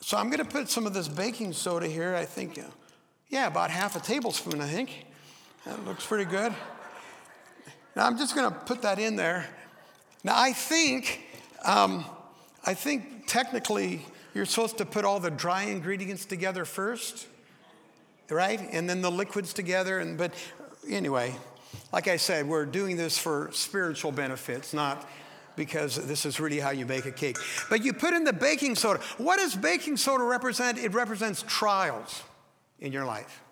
so 0.00 0.16
I'm 0.16 0.26
going 0.26 0.44
to 0.44 0.50
put 0.50 0.68
some 0.68 0.86
of 0.86 0.94
this 0.94 1.08
baking 1.08 1.52
soda 1.52 1.86
here. 1.86 2.14
I 2.14 2.24
think, 2.24 2.58
uh, 2.58 2.62
yeah, 3.28 3.46
about 3.46 3.70
half 3.70 3.96
a 3.96 4.00
tablespoon, 4.00 4.60
I 4.60 4.68
think. 4.68 5.06
That 5.64 5.84
looks 5.84 6.06
pretty 6.06 6.24
good. 6.24 6.54
Now 7.94 8.06
I'm 8.06 8.18
just 8.18 8.34
going 8.34 8.50
to 8.50 8.56
put 8.56 8.82
that 8.82 8.98
in 8.98 9.16
there. 9.16 9.46
Now 10.22 10.34
I 10.36 10.52
think, 10.52 11.22
um, 11.64 12.04
I 12.64 12.74
think 12.74 13.26
technically 13.26 14.04
you're 14.36 14.44
supposed 14.44 14.78
to 14.78 14.84
put 14.84 15.04
all 15.04 15.18
the 15.18 15.30
dry 15.30 15.62
ingredients 15.62 16.26
together 16.26 16.66
first, 16.66 17.26
right? 18.28 18.60
And 18.70 18.88
then 18.88 19.00
the 19.00 19.10
liquids 19.10 19.54
together. 19.54 19.98
And 19.98 20.18
but 20.18 20.32
anyway, 20.88 21.34
like 21.92 22.06
I 22.06 22.18
said, 22.18 22.46
we're 22.46 22.66
doing 22.66 22.96
this 22.96 23.16
for 23.16 23.48
spiritual 23.52 24.12
benefits, 24.12 24.74
not 24.74 25.08
because 25.56 26.06
this 26.06 26.26
is 26.26 26.38
really 26.38 26.60
how 26.60 26.68
you 26.68 26.84
make 26.84 27.06
a 27.06 27.10
cake. 27.10 27.38
But 27.70 27.82
you 27.82 27.94
put 27.94 28.12
in 28.12 28.24
the 28.24 28.32
baking 28.32 28.74
soda. 28.74 29.00
What 29.16 29.38
does 29.38 29.56
baking 29.56 29.96
soda 29.96 30.24
represent? 30.24 30.76
It 30.76 30.92
represents 30.92 31.42
trials 31.48 32.22
in 32.78 32.92
your 32.92 33.06
life. 33.06 33.42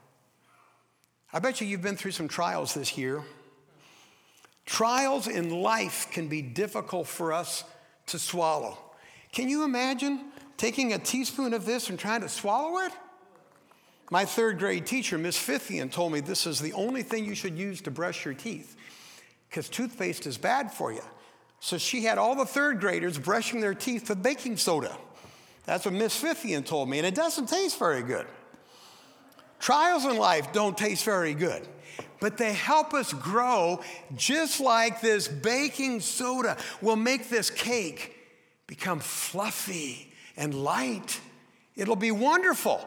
I 1.32 1.38
bet 1.38 1.62
you 1.62 1.66
you've 1.66 1.82
been 1.82 1.96
through 1.96 2.10
some 2.10 2.28
trials 2.28 2.74
this 2.74 2.98
year. 2.98 3.22
Trials 4.66 5.28
in 5.28 5.48
life 5.48 6.08
can 6.10 6.28
be 6.28 6.42
difficult 6.42 7.06
for 7.06 7.32
us 7.32 7.64
to 8.06 8.18
swallow. 8.18 8.76
Can 9.32 9.48
you 9.48 9.64
imagine 9.64 10.30
taking 10.56 10.92
a 10.92 10.98
teaspoon 10.98 11.54
of 11.54 11.64
this 11.64 11.90
and 11.90 11.98
trying 11.98 12.20
to 12.22 12.28
swallow 12.28 12.78
it? 12.78 12.92
My 14.10 14.24
third 14.24 14.58
grade 14.58 14.86
teacher, 14.86 15.18
Miss 15.18 15.36
Fithian, 15.36 15.90
told 15.90 16.12
me 16.12 16.20
this 16.20 16.46
is 16.46 16.60
the 16.60 16.72
only 16.74 17.02
thing 17.02 17.24
you 17.24 17.34
should 17.34 17.58
use 17.58 17.80
to 17.82 17.90
brush 17.90 18.24
your 18.24 18.34
teeth 18.34 18.76
because 19.48 19.68
toothpaste 19.68 20.26
is 20.26 20.36
bad 20.36 20.72
for 20.72 20.92
you. 20.92 21.02
So 21.60 21.78
she 21.78 22.04
had 22.04 22.18
all 22.18 22.34
the 22.34 22.44
third 22.44 22.80
graders 22.80 23.18
brushing 23.18 23.60
their 23.60 23.74
teeth 23.74 24.08
with 24.08 24.22
baking 24.22 24.58
soda. 24.58 24.96
That's 25.64 25.86
what 25.86 25.94
Miss 25.94 26.20
Fithian 26.20 26.66
told 26.66 26.90
me, 26.90 26.98
and 26.98 27.06
it 27.06 27.14
doesn't 27.14 27.48
taste 27.48 27.78
very 27.78 28.02
good. 28.02 28.26
Trials 29.58 30.04
in 30.04 30.18
life 30.18 30.52
don't 30.52 30.76
taste 30.76 31.04
very 31.04 31.32
good, 31.32 31.66
but 32.20 32.36
they 32.36 32.52
help 32.52 32.92
us 32.92 33.14
grow 33.14 33.80
just 34.14 34.60
like 34.60 35.00
this 35.00 35.26
baking 35.26 36.00
soda 36.00 36.58
will 36.82 36.96
make 36.96 37.30
this 37.30 37.48
cake 37.48 38.14
become 38.66 39.00
fluffy 39.00 40.12
and 40.36 40.54
light. 40.54 41.20
It'll 41.76 41.96
be 41.96 42.10
wonderful, 42.10 42.80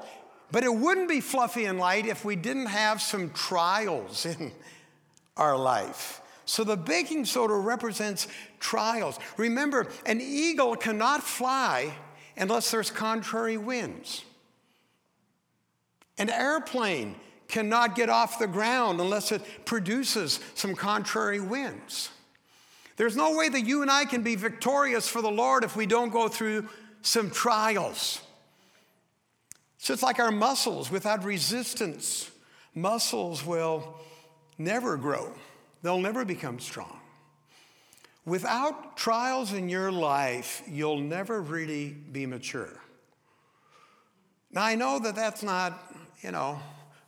but 0.52 0.64
it 0.64 0.74
wouldn't 0.74 1.10
be 1.10 1.22
fluffy 1.22 1.66
and 1.66 1.80
light 1.80 2.06
if 2.06 2.24
we 2.24 2.36
didn't 2.36 2.68
have 2.68 3.02
some 3.02 3.32
trials 3.32 4.26
in 4.40 4.52
our 5.36 5.58
life. 5.58 6.22
So 6.46 6.64
the 6.64 6.78
baking 6.78 7.26
soda 7.26 7.54
represents 7.56 8.28
trials. 8.60 9.20
Remember, 9.36 9.88
an 10.06 10.22
eagle 10.22 10.76
cannot 10.76 11.22
fly 11.22 11.94
unless 12.38 12.72
there's 12.72 12.90
contrary 12.90 13.58
winds. 13.58 14.24
An 16.18 16.30
airplane 16.30 17.16
cannot 17.48 17.96
get 17.96 18.10
off 18.10 18.40
the 18.40 18.48
ground 18.48 19.00
unless 19.00 19.32
it 19.32 19.42
produces 19.66 20.40
some 20.56 20.76
contrary 20.76 21.40
winds. 21.40 22.10
There's 22.96 23.16
no 23.16 23.36
way 23.36 23.50
that 23.50 23.62
you 23.62 23.82
and 23.82 23.92
I 23.92 24.06
can 24.06 24.24
be 24.24 24.36
victorious 24.36 25.08
for 25.08 25.22
the 25.22 25.30
Lord 25.30 25.64
if 25.64 25.76
we 25.76 25.86
don't 25.86 26.10
go 26.10 26.28
through 26.28 26.68
some 27.08 27.32
trials. 27.32 28.22
So 29.78 29.94
it's 29.94 30.04
like 30.04 30.20
our 30.20 30.32
muscles 30.32 30.92
without 30.92 31.24
resistance, 31.24 32.30
muscles 32.76 33.46
will 33.46 33.98
never 34.58 34.98
grow, 34.98 35.34
they'll 35.82 36.02
never 36.02 36.26
become 36.26 36.60
strong. 36.60 37.00
Without 38.26 38.98
trials 38.98 39.54
in 39.54 39.70
your 39.70 39.90
life, 39.90 40.62
you'll 40.68 41.00
never 41.00 41.42
really 41.42 41.92
be 41.92 42.26
mature. 42.26 42.82
Now, 44.52 44.66
I 44.66 44.76
know 44.76 45.00
that 45.00 45.16
that's 45.16 45.44
not, 45.44 45.96
you 46.22 46.32
know, 46.32 46.60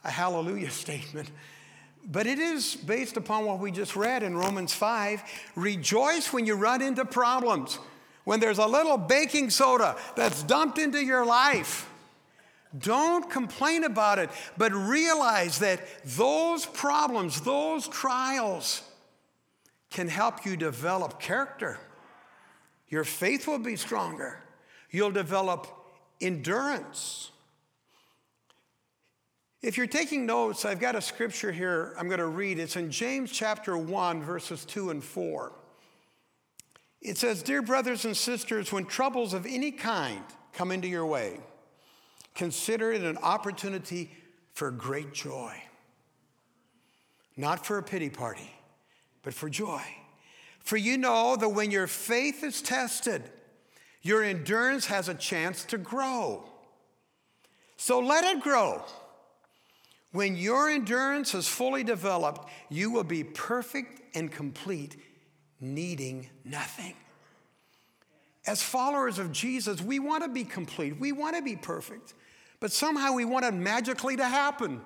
a 0.06 0.12
hallelujah 0.12 0.72
statement, 0.86 1.30
but 2.10 2.26
it 2.26 2.40
is 2.40 2.74
based 2.74 3.18
upon 3.18 3.44
what 3.44 3.60
we 3.60 3.70
just 3.70 3.98
read 3.98 4.24
in 4.24 4.38
Romans 4.38 4.74
5. 4.74 5.22
Rejoice 5.56 6.32
when 6.32 6.46
you 6.46 6.56
run 6.56 6.82
into 6.82 7.04
problems, 7.04 7.80
when 8.24 8.40
there's 8.40 8.60
a 8.60 8.68
little 8.68 8.98
baking 8.98 9.50
soda 9.50 9.96
that's 10.16 10.44
dumped 10.44 10.78
into 10.78 11.04
your 11.04 11.26
life. 11.26 11.90
Don't 12.78 13.30
complain 13.30 13.84
about 13.84 14.20
it, 14.20 14.30
but 14.58 14.72
realize 14.74 15.60
that 15.60 15.82
those 16.06 16.66
problems, 16.66 17.42
those 17.42 17.88
trials, 17.88 18.84
can 19.90 20.08
help 20.08 20.46
you 20.46 20.56
develop 20.56 21.20
character. 21.20 21.80
Your 22.88 23.04
faith 23.04 23.48
will 23.48 23.60
be 23.60 23.76
stronger. 23.76 24.40
You'll 24.92 25.12
develop 25.12 25.68
endurance. 26.22 27.32
If 29.62 29.78
you're 29.78 29.88
taking 29.88 30.26
notes, 30.26 30.64
I've 30.64 30.80
got 30.80 30.96
a 30.96 31.02
scripture 31.02 31.52
here 31.52 31.94
I'm 31.98 32.08
going 32.08 32.20
to 32.20 32.28
read. 32.28 32.60
It's 32.60 32.76
in 32.76 32.92
James 32.92 33.32
chapter 33.32 33.78
1, 33.78 34.24
verses 34.24 34.64
2 34.66 34.92
and 34.92 35.04
4. 35.04 35.52
It 37.02 37.18
says, 37.18 37.42
Dear 37.44 37.62
brothers 37.62 38.06
and 38.06 38.16
sisters, 38.16 38.72
when 38.72 38.86
troubles 38.86 39.34
of 39.34 39.46
any 39.46 39.72
kind 39.72 40.24
come 40.54 40.72
into 40.72 40.88
your 40.88 41.06
way, 41.06 41.40
consider 42.36 42.92
it 42.92 43.04
an 43.04 43.18
opportunity 43.18 44.12
for 44.54 44.72
great 44.72 45.14
joy. 45.14 45.54
Not 47.38 47.66
for 47.66 47.78
a 47.78 47.84
pity 47.84 48.10
party, 48.10 48.52
but 49.24 49.34
for 49.34 49.50
joy. 49.50 49.82
For 50.60 50.76
you 50.76 50.98
know 50.98 51.36
that 51.38 51.50
when 51.50 51.72
your 51.72 51.88
faith 51.88 52.44
is 52.44 52.62
tested, 52.62 53.24
your 54.02 54.24
endurance 54.24 54.86
has 54.88 55.10
a 55.10 55.14
chance 55.14 55.64
to 55.66 55.78
grow. 55.78 56.44
So 57.78 58.00
let 58.00 58.26
it 58.26 58.42
grow. 58.42 58.84
When 60.12 60.36
your 60.36 60.70
endurance 60.70 61.34
is 61.34 61.48
fully 61.48 61.84
developed, 61.84 62.50
you 62.70 62.92
will 62.92 63.04
be 63.04 63.24
perfect 63.24 64.16
and 64.16 64.32
complete, 64.32 64.98
needing 65.60 66.30
nothing. 66.44 66.94
As 68.46 68.62
followers 68.62 69.20
of 69.20 69.32
Jesus, 69.32 69.82
we 69.82 70.00
want 70.00 70.24
to 70.24 70.30
be 70.30 70.44
complete, 70.44 71.00
we 71.00 71.12
want 71.12 71.36
to 71.36 71.42
be 71.42 71.56
perfect, 71.56 72.14
but 72.60 72.72
somehow 72.72 73.14
we 73.14 73.26
want 73.26 73.46
it 73.46 73.54
magically 73.54 74.16
to 74.18 74.26
happen. 74.26 74.82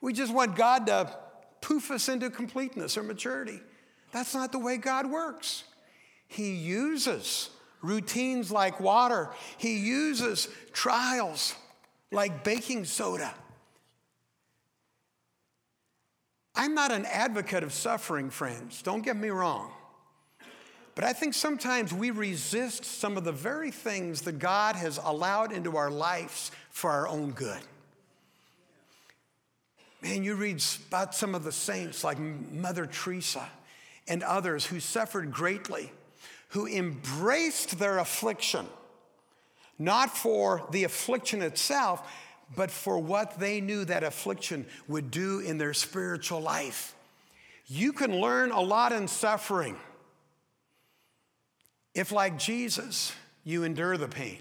We 0.00 0.12
just 0.12 0.32
want 0.32 0.56
God 0.56 0.86
to 0.86 1.10
poof 1.60 1.90
us 1.90 2.08
into 2.08 2.30
completeness 2.30 2.96
or 2.96 3.02
maturity. 3.02 3.60
That's 4.12 4.34
not 4.34 4.52
the 4.52 4.58
way 4.58 4.76
God 4.76 5.10
works. 5.10 5.64
He 6.26 6.52
uses 6.54 7.50
routines 7.82 8.50
like 8.50 8.80
water, 8.80 9.30
He 9.56 9.78
uses 9.78 10.48
trials 10.72 11.54
like 12.10 12.44
baking 12.44 12.84
soda. 12.84 13.34
I'm 16.58 16.74
not 16.74 16.90
an 16.90 17.06
advocate 17.06 17.62
of 17.62 17.72
suffering, 17.72 18.30
friends, 18.30 18.82
don't 18.82 19.02
get 19.02 19.16
me 19.16 19.28
wrong. 19.28 19.70
But 20.96 21.04
I 21.04 21.12
think 21.12 21.34
sometimes 21.34 21.94
we 21.94 22.10
resist 22.10 22.84
some 22.84 23.16
of 23.16 23.22
the 23.22 23.30
very 23.30 23.70
things 23.70 24.22
that 24.22 24.40
God 24.40 24.74
has 24.74 24.98
allowed 25.04 25.52
into 25.52 25.76
our 25.76 25.88
lives 25.88 26.50
for 26.70 26.90
our 26.90 27.06
own 27.06 27.30
good. 27.30 27.60
Man, 30.02 30.24
you 30.24 30.34
read 30.34 30.60
about 30.88 31.14
some 31.14 31.36
of 31.36 31.44
the 31.44 31.52
saints 31.52 32.02
like 32.02 32.18
Mother 32.18 32.86
Teresa 32.86 33.48
and 34.08 34.24
others 34.24 34.66
who 34.66 34.80
suffered 34.80 35.30
greatly, 35.30 35.92
who 36.48 36.66
embraced 36.66 37.78
their 37.78 37.98
affliction, 37.98 38.66
not 39.78 40.10
for 40.16 40.66
the 40.72 40.82
affliction 40.82 41.42
itself, 41.42 42.10
but 42.56 42.70
for 42.70 42.98
what 42.98 43.38
they 43.38 43.60
knew 43.60 43.84
that 43.84 44.02
affliction 44.02 44.66
would 44.86 45.10
do 45.10 45.40
in 45.40 45.58
their 45.58 45.74
spiritual 45.74 46.40
life. 46.40 46.94
You 47.66 47.92
can 47.92 48.18
learn 48.18 48.50
a 48.50 48.60
lot 48.60 48.92
in 48.92 49.08
suffering 49.08 49.76
if, 51.94 52.12
like 52.12 52.38
Jesus, 52.38 53.12
you 53.44 53.64
endure 53.64 53.96
the 53.96 54.08
pain. 54.08 54.38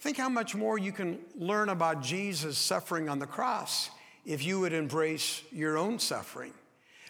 Think 0.00 0.16
how 0.16 0.28
much 0.28 0.54
more 0.54 0.78
you 0.78 0.92
can 0.92 1.18
learn 1.34 1.70
about 1.70 2.02
Jesus 2.02 2.58
suffering 2.58 3.08
on 3.08 3.18
the 3.18 3.26
cross 3.26 3.90
if 4.24 4.44
you 4.44 4.60
would 4.60 4.72
embrace 4.72 5.42
your 5.50 5.78
own 5.78 5.98
suffering, 5.98 6.52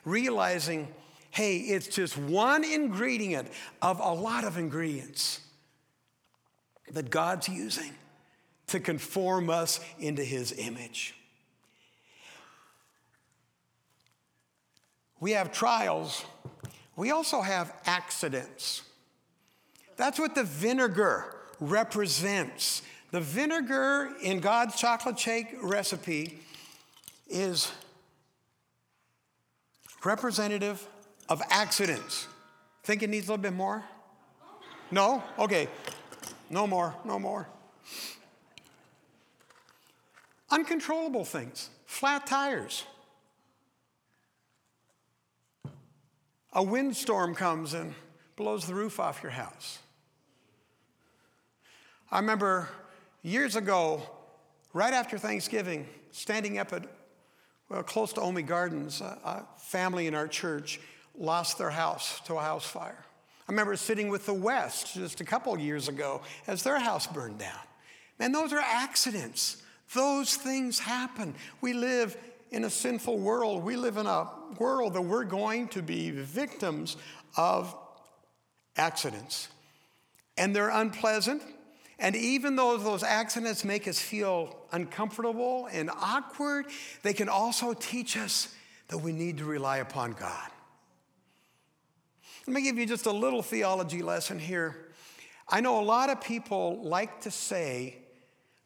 realizing, 0.04 0.88
hey, 1.30 1.58
it's 1.58 1.88
just 1.88 2.16
one 2.16 2.64
ingredient 2.64 3.48
of 3.82 3.98
a 3.98 4.12
lot 4.12 4.44
of 4.44 4.56
ingredients 4.56 5.40
that 6.92 7.10
God's 7.10 7.48
using 7.48 7.92
to 8.68 8.80
conform 8.80 9.50
us 9.50 9.80
into 9.98 10.22
his 10.22 10.52
image. 10.52 11.14
We 15.20 15.32
have 15.32 15.52
trials, 15.52 16.24
we 16.96 17.10
also 17.10 17.40
have 17.40 17.72
accidents. 17.86 18.82
That's 19.96 20.18
what 20.18 20.34
the 20.34 20.44
vinegar 20.44 21.34
represents. 21.58 22.82
The 23.10 23.20
vinegar 23.20 24.12
in 24.22 24.38
God's 24.38 24.76
chocolate 24.76 25.18
shake 25.18 25.48
recipe 25.60 26.38
is 27.28 27.72
representative 30.04 30.86
of 31.28 31.42
accidents. 31.50 32.26
Think 32.84 33.02
it 33.02 33.10
needs 33.10 33.28
a 33.28 33.32
little 33.32 33.42
bit 33.42 33.54
more? 33.54 33.84
No? 34.90 35.22
Okay. 35.38 35.68
No 36.50 36.66
more, 36.66 36.94
no 37.04 37.18
more. 37.18 37.46
Uncontrollable 40.50 41.24
things, 41.24 41.70
flat 41.86 42.26
tires. 42.26 42.84
A 46.54 46.62
windstorm 46.62 47.34
comes 47.34 47.74
and 47.74 47.94
blows 48.36 48.66
the 48.66 48.74
roof 48.74 48.98
off 48.98 49.22
your 49.22 49.32
house. 49.32 49.78
I 52.10 52.18
remember 52.20 52.68
years 53.22 53.56
ago, 53.56 54.02
right 54.72 54.94
after 54.94 55.18
Thanksgiving, 55.18 55.86
standing 56.10 56.58
up 56.58 56.72
at, 56.72 56.86
well, 57.68 57.82
close 57.82 58.14
to 58.14 58.22
Omi 58.22 58.42
Gardens, 58.42 59.02
a, 59.02 59.44
family 59.58 60.06
in 60.06 60.14
our 60.14 60.26
church 60.26 60.80
lost 61.14 61.58
their 61.58 61.70
house 61.70 62.20
to 62.20 62.34
a 62.36 62.40
house 62.40 62.64
fire. 62.64 63.04
I 63.46 63.52
remember 63.52 63.76
sitting 63.76 64.08
with 64.08 64.24
the 64.24 64.34
West 64.34 64.94
just 64.94 65.20
a 65.20 65.24
couple 65.24 65.58
years 65.58 65.88
ago 65.88 66.22
as 66.46 66.62
their 66.62 66.78
house 66.78 67.06
burned 67.06 67.38
down. 67.38 67.60
Man, 68.18 68.32
those 68.32 68.52
are 68.52 68.60
accidents. 68.60 69.62
Those 69.94 70.36
things 70.36 70.78
happen. 70.78 71.34
We 71.60 71.72
live 71.72 72.16
in 72.50 72.64
a 72.64 72.70
sinful 72.70 73.18
world. 73.18 73.64
We 73.64 73.76
live 73.76 73.96
in 73.96 74.06
a 74.06 74.28
world 74.58 74.94
that 74.94 75.02
we're 75.02 75.24
going 75.24 75.68
to 75.68 75.82
be 75.82 76.10
victims 76.10 76.96
of 77.36 77.74
accidents. 78.76 79.48
And 80.36 80.54
they're 80.54 80.70
unpleasant. 80.70 81.42
And 81.98 82.14
even 82.14 82.56
though 82.56 82.76
those 82.76 83.02
accidents 83.02 83.64
make 83.64 83.88
us 83.88 83.98
feel 83.98 84.56
uncomfortable 84.72 85.68
and 85.72 85.90
awkward, 85.90 86.66
they 87.02 87.12
can 87.12 87.28
also 87.28 87.74
teach 87.74 88.16
us 88.16 88.54
that 88.88 88.98
we 88.98 89.12
need 89.12 89.38
to 89.38 89.44
rely 89.44 89.78
upon 89.78 90.12
God. 90.12 90.50
Let 92.46 92.54
me 92.54 92.62
give 92.62 92.78
you 92.78 92.86
just 92.86 93.06
a 93.06 93.12
little 93.12 93.42
theology 93.42 94.00
lesson 94.00 94.38
here. 94.38 94.88
I 95.48 95.60
know 95.60 95.80
a 95.80 95.84
lot 95.84 96.08
of 96.08 96.20
people 96.20 96.80
like 96.82 97.22
to 97.22 97.30
say, 97.30 97.96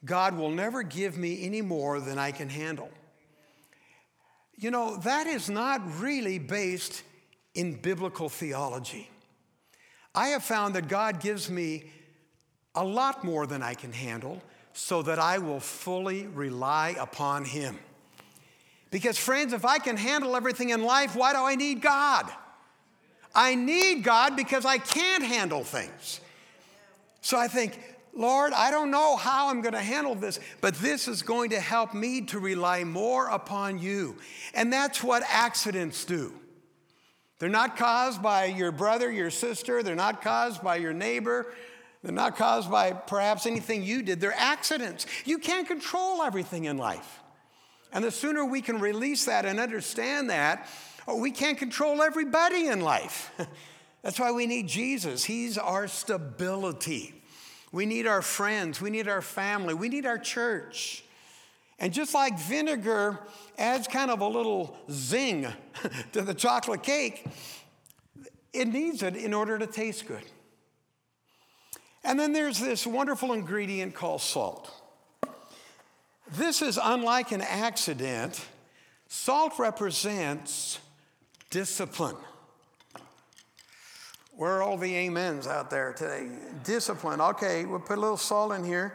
God 0.04 0.36
will 0.36 0.50
never 0.50 0.82
give 0.82 1.16
me 1.16 1.44
any 1.44 1.62
more 1.62 2.00
than 2.00 2.18
I 2.18 2.32
can 2.32 2.48
handle. 2.48 2.90
You 4.56 4.70
know, 4.70 4.96
that 4.98 5.26
is 5.26 5.48
not 5.48 5.80
really 6.00 6.38
based 6.38 7.02
in 7.54 7.74
biblical 7.74 8.28
theology. 8.28 9.08
I 10.14 10.28
have 10.28 10.42
found 10.42 10.74
that 10.74 10.88
God 10.88 11.20
gives 11.20 11.50
me 11.50 11.84
a 12.74 12.84
lot 12.84 13.24
more 13.24 13.46
than 13.46 13.62
I 13.62 13.74
can 13.74 13.92
handle 13.92 14.42
so 14.72 15.02
that 15.02 15.18
I 15.18 15.38
will 15.38 15.60
fully 15.60 16.26
rely 16.26 16.96
upon 16.98 17.44
Him. 17.44 17.78
Because, 18.90 19.18
friends, 19.18 19.52
if 19.52 19.64
I 19.64 19.78
can 19.78 19.96
handle 19.96 20.36
everything 20.36 20.70
in 20.70 20.82
life, 20.82 21.16
why 21.16 21.32
do 21.32 21.40
I 21.40 21.54
need 21.54 21.80
God? 21.80 22.30
I 23.34 23.54
need 23.54 24.04
God 24.04 24.36
because 24.36 24.64
I 24.66 24.78
can't 24.78 25.24
handle 25.24 25.64
things. 25.64 26.20
So 27.22 27.38
I 27.38 27.48
think, 27.48 27.78
Lord, 28.14 28.52
I 28.52 28.70
don't 28.70 28.90
know 28.90 29.16
how 29.16 29.48
I'm 29.48 29.62
going 29.62 29.72
to 29.72 29.80
handle 29.80 30.14
this, 30.14 30.38
but 30.60 30.74
this 30.74 31.08
is 31.08 31.22
going 31.22 31.50
to 31.50 31.60
help 31.60 31.94
me 31.94 32.20
to 32.22 32.38
rely 32.38 32.84
more 32.84 33.28
upon 33.28 33.78
you. 33.78 34.16
And 34.52 34.72
that's 34.72 35.02
what 35.02 35.22
accidents 35.28 36.04
do. 36.04 36.34
They're 37.38 37.48
not 37.48 37.76
caused 37.76 38.22
by 38.22 38.44
your 38.44 38.70
brother, 38.70 39.10
your 39.10 39.30
sister, 39.30 39.82
they're 39.82 39.94
not 39.96 40.22
caused 40.22 40.62
by 40.62 40.76
your 40.76 40.92
neighbor, 40.92 41.52
they're 42.02 42.12
not 42.12 42.36
caused 42.36 42.70
by 42.70 42.92
perhaps 42.92 43.46
anything 43.46 43.82
you 43.82 44.02
did. 44.02 44.20
They're 44.20 44.34
accidents. 44.36 45.06
You 45.24 45.38
can't 45.38 45.66
control 45.66 46.22
everything 46.22 46.66
in 46.66 46.76
life. 46.76 47.20
And 47.92 48.04
the 48.04 48.10
sooner 48.10 48.44
we 48.44 48.60
can 48.60 48.78
release 48.80 49.24
that 49.24 49.44
and 49.44 49.58
understand 49.58 50.30
that, 50.30 50.68
oh, 51.06 51.16
we 51.16 51.30
can't 51.30 51.58
control 51.58 52.02
everybody 52.02 52.66
in 52.66 52.80
life. 52.80 53.30
That's 54.02 54.18
why 54.18 54.32
we 54.32 54.46
need 54.46 54.66
Jesus. 54.68 55.24
He's 55.24 55.58
our 55.58 55.86
stability. 55.86 57.21
We 57.72 57.86
need 57.86 58.06
our 58.06 58.22
friends. 58.22 58.80
We 58.80 58.90
need 58.90 59.08
our 59.08 59.22
family. 59.22 59.72
We 59.72 59.88
need 59.88 60.06
our 60.06 60.18
church. 60.18 61.04
And 61.78 61.92
just 61.92 62.14
like 62.14 62.38
vinegar 62.38 63.18
adds 63.58 63.88
kind 63.88 64.10
of 64.10 64.20
a 64.20 64.28
little 64.28 64.76
zing 64.90 65.46
to 66.12 66.22
the 66.22 66.34
chocolate 66.34 66.82
cake, 66.82 67.26
it 68.52 68.68
needs 68.68 69.02
it 69.02 69.16
in 69.16 69.34
order 69.34 69.58
to 69.58 69.66
taste 69.66 70.06
good. 70.06 70.22
And 72.04 72.20
then 72.20 72.32
there's 72.32 72.60
this 72.60 72.86
wonderful 72.86 73.32
ingredient 73.32 73.94
called 73.94 74.20
salt. 74.20 74.70
This 76.30 76.62
is 76.62 76.78
unlike 76.82 77.32
an 77.32 77.40
accident. 77.40 78.44
Salt 79.08 79.54
represents 79.58 80.78
discipline. 81.50 82.16
Where 84.42 84.56
are 84.56 84.62
all 84.64 84.76
the 84.76 85.06
amens 85.06 85.46
out 85.46 85.70
there 85.70 85.92
today? 85.92 86.26
Discipline. 86.64 87.20
Okay, 87.20 87.64
we'll 87.64 87.78
put 87.78 87.96
a 87.96 88.00
little 88.00 88.16
salt 88.16 88.50
in 88.50 88.64
here. 88.64 88.92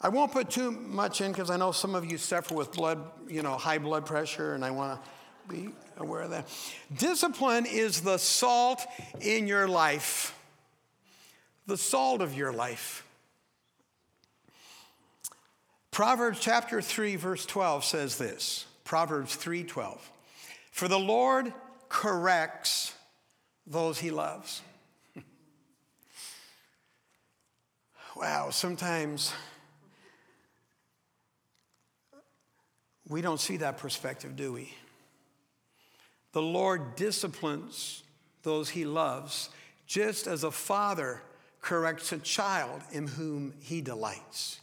I 0.00 0.08
won't 0.08 0.30
put 0.30 0.48
too 0.48 0.70
much 0.70 1.20
in 1.20 1.32
because 1.32 1.50
I 1.50 1.56
know 1.56 1.72
some 1.72 1.96
of 1.96 2.04
you 2.08 2.16
suffer 2.18 2.54
with 2.54 2.70
blood, 2.70 3.00
you 3.26 3.42
know, 3.42 3.56
high 3.56 3.78
blood 3.78 4.06
pressure, 4.06 4.54
and 4.54 4.64
I 4.64 4.70
want 4.70 5.02
to 5.02 5.52
be 5.52 5.70
aware 5.96 6.22
of 6.22 6.30
that. 6.30 6.46
Discipline 6.96 7.66
is 7.66 8.02
the 8.02 8.16
salt 8.16 8.86
in 9.20 9.48
your 9.48 9.66
life, 9.66 10.38
the 11.66 11.76
salt 11.76 12.20
of 12.20 12.36
your 12.36 12.52
life. 12.52 13.04
Proverbs 15.90 16.38
chapter 16.38 16.80
3 16.80 17.16
verse 17.16 17.44
12 17.44 17.84
says 17.84 18.18
this. 18.18 18.66
Proverbs 18.84 19.34
3:12. 19.34 19.98
For 20.70 20.86
the 20.86 21.00
Lord 21.00 21.52
corrects 21.88 22.94
those 23.66 23.98
he 23.98 24.12
loves. 24.12 24.62
Wow, 28.16 28.50
sometimes 28.50 29.32
we 33.08 33.20
don't 33.20 33.40
see 33.40 33.58
that 33.58 33.78
perspective, 33.78 34.36
do 34.36 34.52
we? 34.52 34.72
The 36.32 36.42
Lord 36.42 36.96
disciplines 36.96 38.02
those 38.42 38.70
he 38.70 38.84
loves, 38.84 39.50
just 39.86 40.26
as 40.26 40.44
a 40.44 40.50
father 40.50 41.22
corrects 41.60 42.12
a 42.12 42.18
child 42.18 42.80
in 42.92 43.06
whom 43.06 43.54
he 43.60 43.80
delights. 43.80 44.60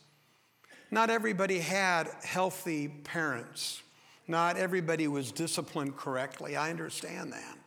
Not 0.89 1.09
everybody 1.09 1.59
had 1.59 2.07
healthy 2.23 2.87
parents. 2.87 3.81
Not 4.27 4.57
everybody 4.57 5.07
was 5.07 5.31
disciplined 5.31 5.97
correctly. 5.97 6.55
I 6.55 6.69
understand 6.69 7.33
that. 7.33 7.57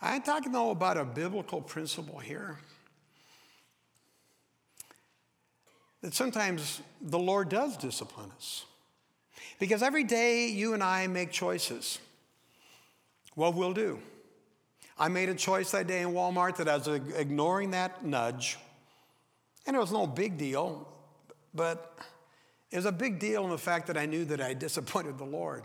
I'm 0.00 0.22
talking 0.22 0.52
though 0.52 0.70
about 0.70 0.96
a 0.96 1.04
biblical 1.04 1.60
principle 1.60 2.18
here. 2.18 2.58
That 6.02 6.14
sometimes 6.14 6.82
the 7.00 7.18
Lord 7.18 7.48
does 7.48 7.76
discipline 7.76 8.30
us. 8.36 8.66
Because 9.58 9.82
every 9.82 10.04
day 10.04 10.48
you 10.48 10.74
and 10.74 10.82
I 10.82 11.06
make 11.06 11.30
choices. 11.30 11.98
What 13.34 13.54
we'll 13.54 13.72
do. 13.72 14.00
I 14.98 15.08
made 15.08 15.28
a 15.28 15.34
choice 15.34 15.70
that 15.70 15.86
day 15.86 16.02
in 16.02 16.08
Walmart 16.08 16.56
that 16.56 16.68
I 16.68 16.76
was 16.76 16.88
ignoring 16.88 17.70
that 17.70 18.04
nudge. 18.04 18.58
And 19.66 19.76
it 19.76 19.78
was 19.78 19.92
no 19.92 20.06
big 20.06 20.36
deal, 20.36 20.88
but 21.54 21.98
it 22.70 22.76
was 22.76 22.86
a 22.86 22.92
big 22.92 23.18
deal 23.18 23.44
in 23.44 23.50
the 23.50 23.58
fact 23.58 23.86
that 23.86 23.96
I 23.96 24.06
knew 24.06 24.24
that 24.26 24.40
I 24.40 24.54
disappointed 24.66 25.18
the 25.18 25.24
Lord. 25.24 25.62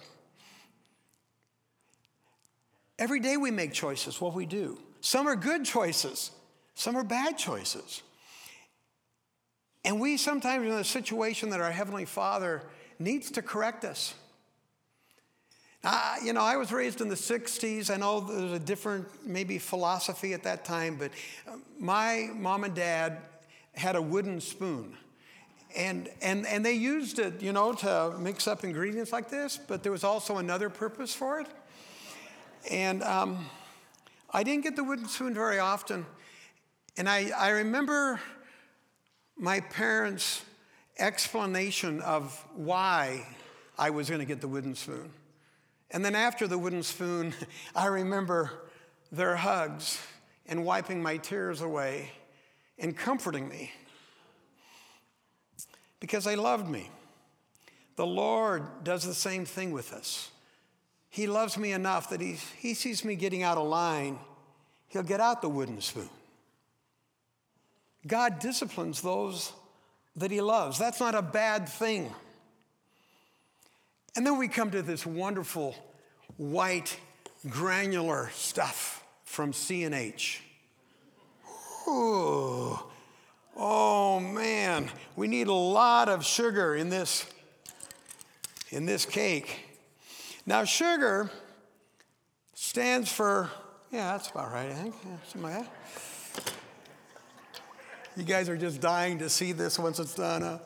Every 3.00 3.20
day 3.20 3.38
we 3.38 3.52
make 3.52 3.74
choices, 3.74 4.20
what 4.20 4.34
we 4.34 4.46
do. 4.46 4.80
Some 5.02 5.28
are 5.28 5.36
good 5.36 5.66
choices, 5.66 6.32
some 6.74 6.96
are 6.96 7.04
bad 7.04 7.38
choices. 7.38 8.02
And 9.88 10.02
we 10.02 10.18
sometimes 10.18 10.66
are 10.66 10.68
in 10.68 10.74
a 10.74 10.84
situation 10.84 11.50
that 11.52 11.62
our 11.62 11.72
Heavenly 11.72 12.04
Father 12.04 12.62
needs 13.00 13.32
to 13.32 13.42
correct 13.42 13.86
us. 13.86 14.16
you 16.22 16.34
know, 16.34 16.42
I 16.42 16.58
was 16.58 16.74
raised 16.74 17.00
in 17.00 17.08
the 17.08 17.16
60s. 17.16 17.90
I 17.90 17.96
know 17.96 18.20
there's 18.20 18.52
a 18.52 18.60
different, 18.60 19.08
maybe, 19.26 19.58
philosophy 19.58 20.34
at 20.34 20.44
that 20.44 20.66
time, 20.66 20.98
but 20.98 21.12
uh, 21.48 21.56
my 21.80 22.30
mom 22.34 22.66
and 22.66 22.76
dad 22.76 23.20
had 23.76 23.96
a 23.96 24.02
wooden 24.02 24.42
spoon. 24.42 24.94
And, 25.74 26.10
and, 26.22 26.46
and 26.46 26.66
they 26.66 26.74
used 26.74 27.20
it, 27.20 27.42
you 27.42 27.54
know, 27.54 27.72
to 27.72 28.14
mix 28.20 28.46
up 28.46 28.66
ingredients 28.66 29.14
like 29.14 29.30
this, 29.30 29.56
but 29.56 29.84
there 29.84 29.94
was 29.94 30.04
also 30.04 30.36
another 30.36 30.70
purpose 30.70 31.16
for 31.16 31.40
it. 31.40 31.48
And 32.70 33.04
um, 33.04 33.46
I 34.32 34.44
didn't 34.44 34.66
get 34.66 34.76
the 34.76 34.84
wooden 34.84 35.08
spoon 35.08 35.34
very 35.34 35.60
often. 35.60 36.06
And 36.98 37.08
I, 37.08 37.30
I 37.30 37.50
remember 37.52 38.20
my 39.38 39.60
parents' 39.60 40.44
explanation 41.00 42.02
of 42.02 42.44
why 42.56 43.26
I 43.78 43.92
was 43.92 44.10
going 44.10 44.20
to 44.20 44.26
get 44.26 44.42
the 44.42 44.48
wooden 44.48 44.76
spoon. 44.76 45.12
And 45.92 46.04
then 46.04 46.16
after 46.16 46.48
the 46.48 46.58
wooden 46.58 46.84
spoon, 46.84 47.34
I 47.76 47.88
remember 47.88 48.52
their 49.12 49.36
hugs 49.36 50.02
and 50.48 50.66
wiping 50.66 51.02
my 51.02 51.18
tears 51.18 51.62
away 51.62 52.12
and 52.80 52.96
comforting 52.96 53.48
me 53.48 53.72
because 56.00 56.24
they 56.24 56.36
loved 56.36 56.70
me. 56.70 56.90
The 57.96 58.06
Lord 58.06 58.84
does 58.84 59.04
the 59.04 59.14
same 59.14 59.46
thing 59.46 59.72
with 59.72 59.94
us. 59.94 60.30
He 61.10 61.26
loves 61.26 61.58
me 61.58 61.72
enough 61.72 62.10
that 62.10 62.22
he, 62.22 62.38
he 62.58 62.74
sees 62.74 63.04
me 63.04 63.16
getting 63.16 63.42
out 63.42 63.58
of 63.58 63.68
line, 63.68 64.20
he'll 64.90 65.04
get 65.04 65.20
out 65.20 65.42
the 65.42 65.50
wooden 65.50 65.82
spoon. 65.82 66.10
God 68.08 68.40
disciplines 68.40 69.02
those 69.02 69.52
that 70.16 70.32
he 70.32 70.42
loves. 70.42 70.80
That's 70.80 71.00
not 71.00 71.14
a 71.14 71.22
bad 71.22 71.70
thing. 71.70 72.12
And 74.16 74.26
then 74.26 74.38
we 74.38 74.48
come 74.48 74.72
to 74.72 74.82
this 74.82 75.06
wonderful 75.06 75.76
white 76.38 76.98
granular 77.50 78.30
stuff 78.34 79.04
from 79.26 79.54
C&H. 79.54 80.42
Ooh, 81.88 82.80
Oh 83.60 84.20
man, 84.20 84.92
we 85.16 85.28
need 85.28 85.48
a 85.48 85.54
lot 85.54 86.10
of 86.10 86.24
sugar 86.24 86.76
in 86.76 86.90
this 86.90 87.26
in 88.70 88.86
this 88.86 89.04
cake. 89.04 89.62
Now 90.46 90.64
sugar 90.64 91.32
stands 92.54 93.12
for 93.12 93.50
yeah, 93.92 94.12
that's 94.12 94.30
about 94.30 94.52
right, 94.52 94.70
I 94.70 94.74
think. 94.74 94.96
Yeah, 95.04 95.12
something 95.28 95.42
like 95.42 95.64
that. 95.64 95.74
You 98.18 98.24
guys 98.24 98.50
are 98.50 98.58
just 98.58 98.82
dying 98.82 99.20
to 99.20 99.30
see 99.30 99.52
this 99.52 99.78
once 99.78 100.00
it's 100.00 100.16
done, 100.16 100.42
huh? 100.42 100.58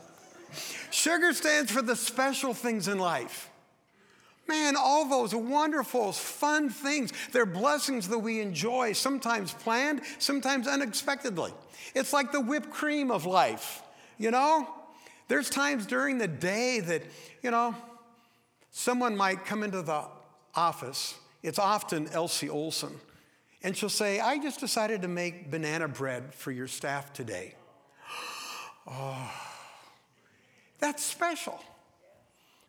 Sugar 0.89 1.33
stands 1.33 1.69
for 1.69 1.81
the 1.81 1.97
special 1.97 2.53
things 2.53 2.87
in 2.87 2.97
life. 2.97 3.49
Man, 4.47 4.75
all 4.77 5.09
those 5.09 5.35
wonderful, 5.35 6.13
fun 6.13 6.69
things, 6.69 7.11
they're 7.33 7.45
blessings 7.45 8.07
that 8.07 8.19
we 8.19 8.39
enjoy, 8.39 8.93
sometimes 8.93 9.51
planned, 9.51 10.01
sometimes 10.17 10.65
unexpectedly. 10.65 11.51
It's 11.93 12.13
like 12.13 12.31
the 12.31 12.39
whipped 12.39 12.69
cream 12.69 13.11
of 13.11 13.25
life, 13.25 13.81
you 14.17 14.31
know? 14.31 14.67
There's 15.27 15.49
times 15.49 15.85
during 15.85 16.19
the 16.19 16.29
day 16.29 16.79
that, 16.79 17.03
you 17.43 17.51
know, 17.51 17.75
someone 18.71 19.17
might 19.17 19.45
come 19.45 19.63
into 19.63 19.81
the 19.81 20.05
office. 20.55 21.15
It's 21.43 21.59
often 21.59 22.07
Elsie 22.13 22.49
Olson. 22.49 22.97
And 23.63 23.77
she'll 23.77 23.89
say, 23.89 24.19
I 24.19 24.39
just 24.39 24.59
decided 24.59 25.03
to 25.03 25.07
make 25.07 25.51
banana 25.51 25.87
bread 25.87 26.33
for 26.33 26.51
your 26.51 26.67
staff 26.67 27.13
today. 27.13 27.55
Oh, 28.87 29.31
that's 30.79 31.05
special. 31.05 31.61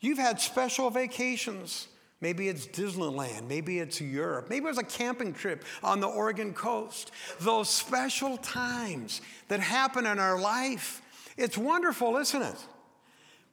You've 0.00 0.18
had 0.18 0.42
special 0.42 0.90
vacations. 0.90 1.88
Maybe 2.20 2.48
it's 2.48 2.66
Disneyland. 2.66 3.48
Maybe 3.48 3.78
it's 3.78 4.00
Europe. 4.00 4.50
Maybe 4.50 4.66
it 4.66 4.68
was 4.68 4.78
a 4.78 4.84
camping 4.84 5.32
trip 5.32 5.64
on 5.82 6.00
the 6.00 6.06
Oregon 6.06 6.52
coast. 6.52 7.10
Those 7.40 7.70
special 7.70 8.36
times 8.36 9.22
that 9.48 9.60
happen 9.60 10.04
in 10.04 10.18
our 10.18 10.38
life. 10.38 11.00
It's 11.38 11.56
wonderful, 11.56 12.18
isn't 12.18 12.42
it? 12.42 12.66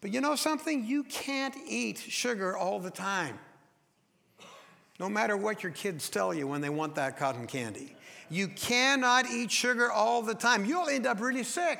But 0.02 0.12
you 0.12 0.22
know 0.22 0.36
something? 0.36 0.86
You 0.86 1.04
can't 1.06 1.56
eat 1.66 1.98
sugar 1.98 2.58
all 2.58 2.80
the 2.80 2.92
time. 2.92 3.40
No 5.00 5.10
matter 5.10 5.38
what 5.38 5.64
your 5.64 5.72
kids 5.72 6.10
tell 6.10 6.34
you 6.34 6.48
when 6.48 6.62
they 6.62 6.70
want 6.70 6.96
that 6.96 7.18
cotton 7.18 7.48
candy. 7.48 7.96
You 8.30 8.48
cannot 8.50 9.30
eat 9.30 9.52
sugar 9.52 9.92
all 9.92 10.22
the 10.22 10.36
time. 10.36 10.66
You'll 10.66 10.90
end 10.90 11.08
up 11.08 11.22
really 11.22 11.44
sick 11.44 11.80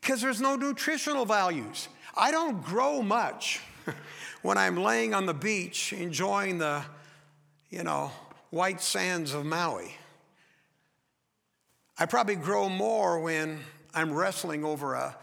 because 0.00 0.20
there's 0.20 0.40
no 0.40 0.56
nutritional 0.56 1.26
values. 1.26 1.88
I 2.16 2.30
don't 2.30 2.62
grow 2.64 3.02
much. 3.02 3.60
when 4.42 4.58
I'm 4.58 4.76
laying 4.76 5.14
on 5.14 5.26
the 5.26 5.34
beach 5.34 5.92
enjoying 5.92 6.58
the, 6.58 6.82
you 7.70 7.82
know, 7.82 8.10
white 8.50 8.80
sands 8.80 9.32
of 9.32 9.44
Maui. 9.44 9.94
I 11.98 12.06
probably 12.06 12.36
grow 12.36 12.68
more 12.68 13.20
when 13.20 13.60
I'm 13.94 14.12
wrestling 14.12 14.64
over 14.64 14.94
a 14.94 15.16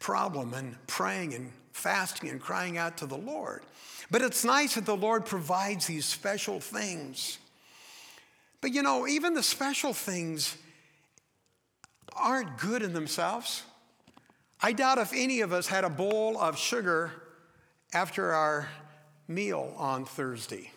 problem 0.00 0.54
and 0.54 0.76
praying 0.86 1.34
and 1.34 1.52
fasting 1.72 2.30
and 2.30 2.40
crying 2.40 2.78
out 2.78 2.96
to 2.98 3.06
the 3.06 3.18
Lord. 3.18 3.62
But 4.10 4.22
it's 4.22 4.44
nice 4.44 4.74
that 4.74 4.86
the 4.86 4.96
Lord 4.96 5.24
provides 5.24 5.86
these 5.86 6.04
special 6.04 6.60
things. 6.60 7.38
But 8.60 8.72
you 8.72 8.82
know, 8.82 9.06
even 9.06 9.34
the 9.34 9.42
special 9.42 9.92
things 9.92 10.56
aren't 12.14 12.58
good 12.58 12.82
in 12.82 12.92
themselves. 12.92 13.62
I 14.60 14.72
doubt 14.72 14.98
if 14.98 15.12
any 15.14 15.40
of 15.40 15.52
us 15.52 15.66
had 15.66 15.84
a 15.84 15.90
bowl 15.90 16.38
of 16.38 16.58
sugar 16.58 17.12
after 17.92 18.32
our 18.32 18.68
meal 19.28 19.74
on 19.76 20.04
Thursday. 20.04 20.70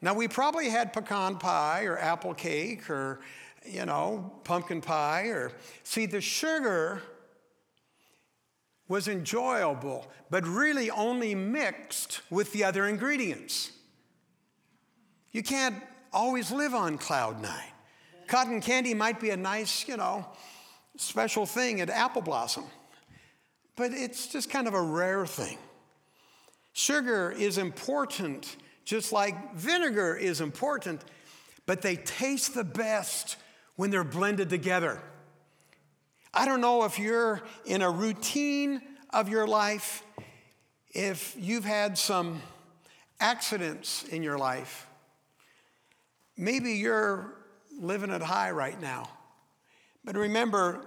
Now, 0.00 0.14
we 0.14 0.28
probably 0.28 0.68
had 0.68 0.92
pecan 0.92 1.38
pie 1.38 1.84
or 1.84 1.98
apple 1.98 2.34
cake 2.34 2.90
or 2.90 3.20
you 3.64 3.86
know, 3.86 4.32
pumpkin 4.44 4.80
pie 4.80 5.28
or 5.28 5.52
see 5.82 6.06
the 6.06 6.20
sugar 6.20 7.02
was 8.88 9.08
enjoyable, 9.08 10.10
but 10.30 10.46
really 10.46 10.90
only 10.90 11.34
mixed 11.34 12.20
with 12.30 12.52
the 12.52 12.64
other 12.64 12.86
ingredients. 12.86 13.72
You 15.32 15.42
can't 15.42 15.76
always 16.12 16.50
live 16.50 16.74
on 16.74 16.98
cloud 16.98 17.40
nine. 17.40 17.72
Cotton 18.26 18.60
candy 18.60 18.94
might 18.94 19.20
be 19.20 19.30
a 19.30 19.36
nice, 19.36 19.86
you 19.88 19.96
know, 19.96 20.26
special 20.96 21.46
thing 21.46 21.80
at 21.80 21.90
Apple 21.90 22.22
Blossom, 22.22 22.64
but 23.76 23.92
it's 23.92 24.28
just 24.28 24.50
kind 24.50 24.68
of 24.68 24.74
a 24.74 24.80
rare 24.80 25.26
thing. 25.26 25.58
Sugar 26.72 27.30
is 27.36 27.58
important, 27.58 28.56
just 28.84 29.12
like 29.12 29.54
vinegar 29.54 30.16
is 30.16 30.40
important, 30.40 31.02
but 31.66 31.82
they 31.82 31.96
taste 31.96 32.54
the 32.54 32.64
best 32.64 33.36
when 33.76 33.90
they're 33.90 34.04
blended 34.04 34.50
together. 34.50 35.02
I 36.36 36.46
don't 36.46 36.60
know 36.60 36.82
if 36.84 36.98
you're 36.98 37.40
in 37.64 37.80
a 37.80 37.88
routine 37.88 38.82
of 39.10 39.28
your 39.28 39.46
life, 39.46 40.02
if 40.90 41.36
you've 41.38 41.64
had 41.64 41.96
some 41.96 42.42
accidents 43.20 44.02
in 44.04 44.24
your 44.24 44.36
life. 44.36 44.88
Maybe 46.36 46.72
you're 46.72 47.32
living 47.80 48.10
it 48.10 48.20
high 48.20 48.50
right 48.50 48.80
now. 48.80 49.08
But 50.04 50.16
remember, 50.16 50.84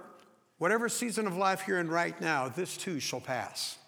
whatever 0.58 0.90
season 0.90 1.26
of 1.26 1.34
life 1.34 1.64
you're 1.66 1.80
in 1.80 1.88
right 1.88 2.18
now, 2.20 2.50
this 2.50 2.76
too 2.76 3.00
shall 3.00 3.20
pass. 3.20 3.78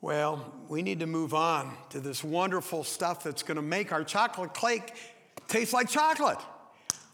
Well, 0.00 0.54
we 0.68 0.80
need 0.80 1.00
to 1.00 1.06
move 1.06 1.34
on 1.34 1.76
to 1.90 2.00
this 2.00 2.24
wonderful 2.24 2.82
stuff 2.82 3.22
that's 3.22 3.42
going 3.42 3.56
to 3.56 3.62
make 3.62 3.92
our 3.92 4.04
chocolate 4.04 4.54
cake 4.54 4.94
taste 5.48 5.74
like 5.74 5.90
chocolate 5.90 6.38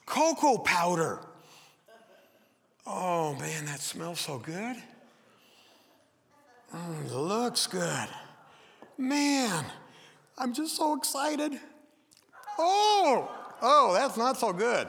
cocoa 0.06 0.58
powder. 0.58 1.20
Oh 2.86 3.34
man, 3.34 3.64
that 3.66 3.80
smells 3.80 4.20
so 4.20 4.38
good. 4.38 4.76
Mm, 6.74 7.10
looks 7.12 7.66
good. 7.66 8.08
Man, 8.98 9.64
I'm 10.36 10.52
just 10.52 10.76
so 10.76 10.96
excited. 10.96 11.58
Oh, 12.58 13.30
oh, 13.62 13.94
that's 13.94 14.16
not 14.16 14.36
so 14.36 14.52
good. 14.52 14.86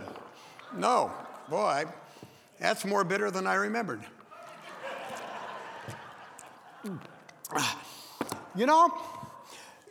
No, 0.76 1.12
boy, 1.50 1.86
that's 2.60 2.86
more 2.86 3.04
bitter 3.04 3.32
than 3.32 3.48
I 3.48 3.56
remembered. 3.56 4.04
You 8.56 8.66
know, 8.66 8.94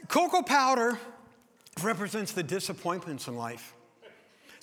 cocoa 0.08 0.42
powder 0.42 0.98
represents 1.82 2.32
the 2.32 2.42
disappointments 2.42 3.28
in 3.28 3.36
life. 3.36 3.73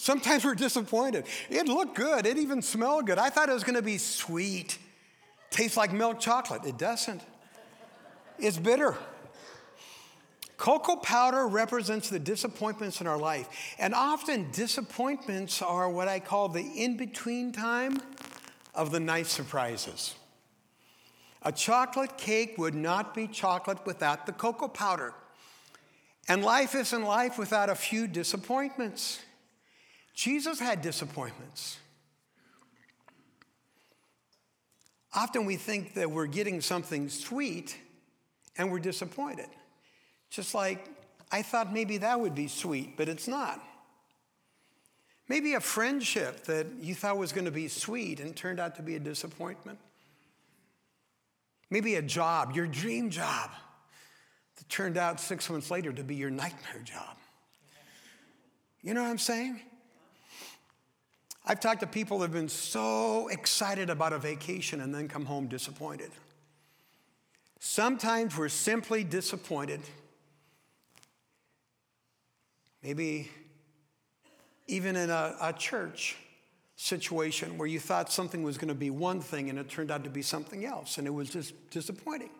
Sometimes 0.02 0.44
we're 0.44 0.56
disappointed. 0.56 1.26
It 1.48 1.68
looked 1.68 1.94
good, 1.94 2.26
it 2.26 2.40
even 2.40 2.64
smelled 2.64 3.06
good. 3.06 3.20
I 3.20 3.30
thought 3.30 3.50
it 3.50 3.54
was 3.54 3.64
going 3.64 3.76
to 3.76 3.84
be 3.84 4.00
sweet, 4.00 4.80
tastes 5.52 5.78
like 5.78 5.94
milk 5.94 6.20
chocolate. 6.20 6.66
It 6.66 6.80
doesn't, 6.80 7.22
it's 8.40 8.58
bitter. 8.58 8.98
Cocoa 10.58 10.96
powder 10.96 11.48
represents 11.48 12.10
the 12.10 12.18
disappointments 12.18 13.00
in 13.00 13.06
our 13.06 13.20
life. 13.20 13.48
And 13.78 13.94
often, 13.94 14.50
disappointments 14.52 15.62
are 15.62 15.88
what 15.88 16.08
I 16.08 16.20
call 16.20 16.50
the 16.50 16.64
in 16.64 16.98
between 16.98 17.52
time 17.52 18.02
of 18.74 18.90
the 18.90 19.00
nice 19.00 19.30
surprises. 19.30 20.16
A 21.44 21.52
chocolate 21.52 22.18
cake 22.18 22.58
would 22.58 22.74
not 22.74 23.14
be 23.14 23.28
chocolate 23.28 23.86
without 23.86 24.26
the 24.26 24.32
cocoa 24.32 24.68
powder. 24.68 25.14
And 26.28 26.44
life 26.44 26.74
isn't 26.74 27.04
life 27.04 27.38
without 27.38 27.70
a 27.70 27.76
few 27.76 28.08
disappointments. 28.08 29.20
Jesus 30.13 30.60
had 30.60 30.82
disappointments. 30.82 31.78
Often 35.13 35.45
we 35.45 35.58
think 35.58 35.95
that 35.95 36.10
we're 36.10 36.26
getting 36.26 36.62
something 36.62 37.10
sweet 37.10 37.78
and 38.58 38.71
we're 38.71 38.80
disappointed. 38.80 39.50
Just 40.30 40.54
like 40.56 40.88
I 41.32 41.41
thought 41.41 41.74
maybe 41.74 41.97
that 42.00 42.19
would 42.19 42.36
be 42.36 42.47
sweet, 42.47 42.97
but 42.97 43.10
it's 43.10 43.28
not. 43.28 43.62
Maybe 45.28 45.54
a 45.54 45.62
friendship 45.62 46.43
that 46.45 46.67
you 46.82 46.93
thought 46.93 47.17
was 47.17 47.32
going 47.32 47.45
to 47.45 47.52
be 47.52 47.69
sweet 47.69 48.19
and 48.19 48.36
turned 48.36 48.60
out 48.60 48.76
to 48.76 48.82
be 48.82 48.95
a 48.95 49.00
disappointment. 49.00 49.80
Maybe 51.69 51.95
a 51.95 52.02
job, 52.02 52.54
your 52.54 52.67
dream 52.67 53.10
job, 53.10 53.50
that 54.58 54.67
turned 54.67 54.97
out 54.97 55.21
six 55.21 55.50
months 55.50 55.71
later 55.71 55.93
to 55.93 56.04
be 56.04 56.15
your 56.15 56.30
nightmare 56.30 56.82
job. 56.84 57.15
You 58.82 58.93
know 58.93 59.04
what 59.04 59.10
I'm 59.10 59.17
saying? 59.17 59.62
I've 61.45 61.60
talked 61.60 61.80
to 61.80 61.88
people 61.88 62.19
that 62.19 62.25
have 62.25 62.34
been 62.34 62.49
so 62.49 63.27
excited 63.30 63.89
about 63.89 64.13
a 64.13 64.19
vacation 64.19 64.80
and 64.82 64.93
then 64.93 65.08
come 65.08 65.25
home 65.25 65.47
disappointed. 65.47 66.12
Sometimes 67.60 68.38
we're 68.38 68.49
simply 68.49 69.04
disappointed. 69.04 69.82
Maybe 72.84 73.30
even 74.67 74.95
in 74.95 75.10
a, 75.10 75.36
a 75.41 75.54
church 75.54 76.17
situation 76.75 77.58
where 77.58 77.67
you 77.67 77.80
thought 77.80 78.12
something 78.12 78.41
was 78.41 78.58
going 78.58 78.69
to 78.69 78.73
be 78.73 78.89
one 78.89 79.21
thing 79.21 79.49
and 79.49 79.60
it 79.60 79.69
turned 79.69 79.91
out 79.91 80.04
to 80.04 80.10
be 80.10 80.21
something 80.21 80.65
else, 80.65 80.97
and 80.97 81.06
it 81.06 81.12
was 81.12 81.30
just 81.30 81.54
disappointing. 81.69 82.32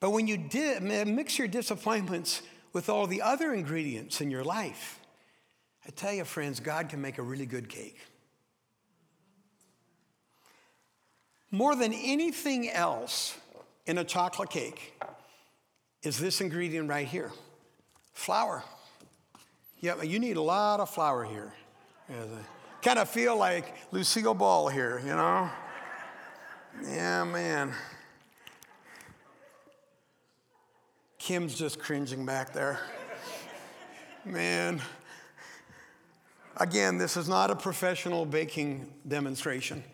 But 0.00 0.10
when 0.10 0.26
you 0.26 0.36
did, 0.36 0.82
mix 0.82 1.38
your 1.38 1.48
disappointments 1.48 2.42
with 2.72 2.88
all 2.88 3.06
the 3.06 3.22
other 3.22 3.52
ingredients 3.52 4.20
in 4.20 4.30
your 4.30 4.44
life, 4.44 4.97
I 5.88 5.90
tell 5.92 6.12
you, 6.12 6.24
friends, 6.24 6.60
God 6.60 6.90
can 6.90 7.00
make 7.00 7.16
a 7.16 7.22
really 7.22 7.46
good 7.46 7.70
cake. 7.70 7.98
More 11.50 11.74
than 11.74 11.94
anything 11.94 12.68
else 12.68 13.34
in 13.86 13.96
a 13.96 14.04
chocolate 14.04 14.50
cake 14.50 15.00
is 16.02 16.18
this 16.18 16.42
ingredient 16.42 16.90
right 16.90 17.06
here 17.06 17.32
flour. 18.12 18.62
Yeah, 19.80 20.02
you 20.02 20.18
need 20.18 20.36
a 20.36 20.42
lot 20.42 20.80
of 20.80 20.90
flour 20.90 21.24
here. 21.24 21.54
kind 22.82 22.98
of 22.98 23.08
feel 23.08 23.36
like 23.36 23.74
Lucille 23.90 24.34
Ball 24.34 24.68
here, 24.68 25.00
you 25.00 25.14
know? 25.14 25.48
Yeah, 26.82 27.24
man. 27.24 27.72
Kim's 31.18 31.54
just 31.54 31.78
cringing 31.78 32.26
back 32.26 32.52
there. 32.52 32.80
Man. 34.24 34.82
Again, 36.60 36.98
this 36.98 37.16
is 37.16 37.28
not 37.28 37.50
a 37.50 37.56
professional 37.56 38.26
baking 38.26 38.92
demonstration. 39.06 39.84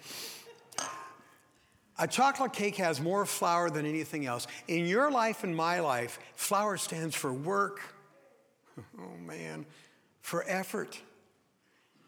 A 1.98 2.08
chocolate 2.08 2.54
cake 2.54 2.76
has 2.76 3.00
more 3.00 3.26
flour 3.26 3.68
than 3.68 3.84
anything 3.84 4.24
else. 4.24 4.46
In 4.66 4.86
your 4.86 5.10
life 5.10 5.44
and 5.44 5.54
my 5.54 5.80
life, 5.80 6.18
flour 6.34 6.76
stands 6.78 7.14
for 7.14 7.32
work. 7.32 7.80
Oh 8.98 9.16
man, 9.18 9.66
for 10.22 10.44
effort. 10.48 10.98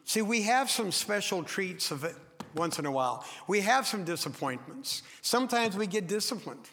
See, 0.03 0.21
we 0.21 0.41
have 0.41 0.69
some 0.69 0.91
special 0.91 1.43
treats 1.43 1.91
of 1.91 2.03
it 2.03 2.15
once 2.55 2.79
in 2.79 2.85
a 2.85 2.91
while. 2.91 3.25
We 3.47 3.61
have 3.61 3.85
some 3.85 4.03
disappointments. 4.03 5.03
Sometimes 5.21 5.77
we 5.77 5.85
get 5.85 6.07
disciplined. 6.07 6.67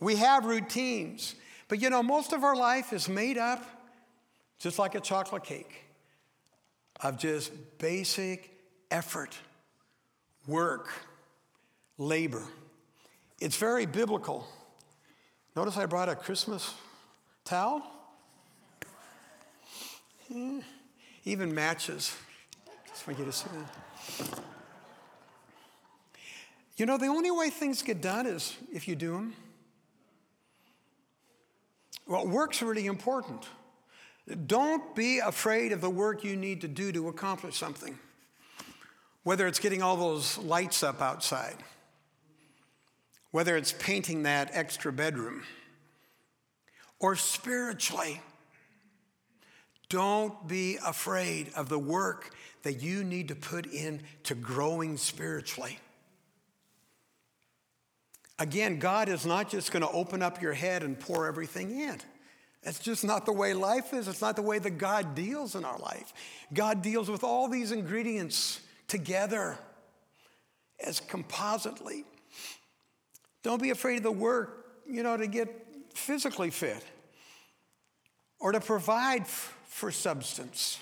We 0.00 0.16
have 0.16 0.46
routines. 0.46 1.34
But 1.68 1.80
you 1.80 1.90
know, 1.90 2.02
most 2.02 2.32
of 2.32 2.42
our 2.42 2.56
life 2.56 2.92
is 2.92 3.08
made 3.08 3.38
up 3.38 3.64
just 4.58 4.78
like 4.78 4.94
a 4.94 5.00
chocolate 5.00 5.44
cake 5.44 5.81
of 7.02 7.18
just 7.18 7.52
basic 7.78 8.50
effort, 8.90 9.36
work, 10.46 10.88
labor. 11.98 12.42
It's 13.40 13.56
very 13.56 13.86
biblical. 13.86 14.46
Notice 15.56 15.76
I 15.76 15.86
brought 15.86 16.08
a 16.08 16.14
Christmas 16.14 16.74
towel. 17.44 17.82
Yeah. 20.28 20.60
Even 21.24 21.54
matches. 21.54 22.16
Just 22.88 23.06
want 23.06 23.18
you 23.18 23.24
to 23.24 23.32
see 23.32 23.48
that. 23.50 24.40
You 26.76 26.86
know, 26.86 26.96
the 26.96 27.06
only 27.06 27.30
way 27.30 27.50
things 27.50 27.82
get 27.82 28.00
done 28.00 28.26
is 28.26 28.56
if 28.72 28.88
you 28.88 28.94
do 28.94 29.12
them. 29.12 29.34
Well, 32.06 32.26
work's 32.26 32.62
really 32.62 32.86
important. 32.86 33.46
Don't 34.46 34.94
be 34.94 35.18
afraid 35.18 35.72
of 35.72 35.80
the 35.80 35.90
work 35.90 36.22
you 36.22 36.36
need 36.36 36.60
to 36.60 36.68
do 36.68 36.92
to 36.92 37.08
accomplish 37.08 37.56
something, 37.56 37.98
whether 39.24 39.46
it's 39.46 39.58
getting 39.58 39.82
all 39.82 39.96
those 39.96 40.38
lights 40.38 40.82
up 40.82 41.02
outside, 41.02 41.56
whether 43.32 43.56
it's 43.56 43.72
painting 43.72 44.22
that 44.22 44.50
extra 44.52 44.92
bedroom, 44.92 45.42
or 47.00 47.16
spiritually. 47.16 48.20
Don't 49.88 50.46
be 50.48 50.78
afraid 50.86 51.50
of 51.56 51.68
the 51.68 51.78
work 51.78 52.30
that 52.62 52.80
you 52.80 53.04
need 53.04 53.28
to 53.28 53.34
put 53.34 53.66
in 53.66 54.02
to 54.22 54.34
growing 54.34 54.96
spiritually. 54.96 55.78
Again, 58.38 58.78
God 58.78 59.08
is 59.08 59.26
not 59.26 59.50
just 59.50 59.72
going 59.72 59.82
to 59.82 59.90
open 59.90 60.22
up 60.22 60.40
your 60.40 60.52
head 60.52 60.82
and 60.82 60.98
pour 60.98 61.26
everything 61.26 61.78
in. 61.78 62.00
It's 62.62 62.78
just 62.78 63.04
not 63.04 63.26
the 63.26 63.32
way 63.32 63.54
life 63.54 63.92
is. 63.92 64.06
It's 64.06 64.20
not 64.20 64.36
the 64.36 64.42
way 64.42 64.58
that 64.58 64.78
God 64.78 65.14
deals 65.14 65.56
in 65.56 65.64
our 65.64 65.78
life. 65.78 66.12
God 66.52 66.80
deals 66.82 67.10
with 67.10 67.24
all 67.24 67.48
these 67.48 67.72
ingredients 67.72 68.60
together 68.86 69.58
as 70.84 71.00
compositely. 71.00 72.04
Don't 73.42 73.60
be 73.60 73.70
afraid 73.70 73.98
of 73.98 74.02
the 74.04 74.12
work, 74.12 74.66
you 74.86 75.02
know, 75.02 75.16
to 75.16 75.26
get 75.26 75.48
physically 75.94 76.50
fit 76.50 76.84
or 78.38 78.52
to 78.52 78.60
provide 78.60 79.22
f- 79.22 79.56
for 79.66 79.90
substance. 79.90 80.78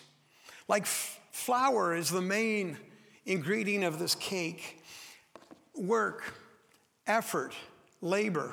Like 0.68 0.82
f- 0.82 1.18
flour 1.30 1.94
is 1.94 2.10
the 2.10 2.20
main 2.20 2.76
ingredient 3.24 3.84
of 3.84 3.98
this 3.98 4.14
cake 4.14 4.82
work, 5.74 6.34
effort, 7.06 7.54
labor, 8.02 8.52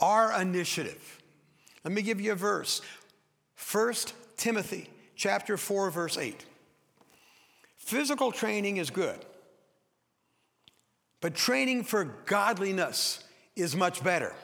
our 0.00 0.40
initiative. 0.40 1.20
Let 1.84 1.92
me 1.92 2.02
give 2.02 2.20
you 2.20 2.32
a 2.32 2.36
verse. 2.36 2.80
1 3.72 3.94
Timothy 4.36 4.88
chapter 5.14 5.56
4 5.56 5.90
verse 5.90 6.18
8. 6.18 6.44
Physical 7.76 8.32
training 8.32 8.78
is 8.78 8.90
good. 8.90 9.18
But 11.20 11.34
training 11.34 11.84
for 11.84 12.04
godliness 12.26 13.22
is 13.56 13.76
much 13.76 14.02
better. 14.02 14.34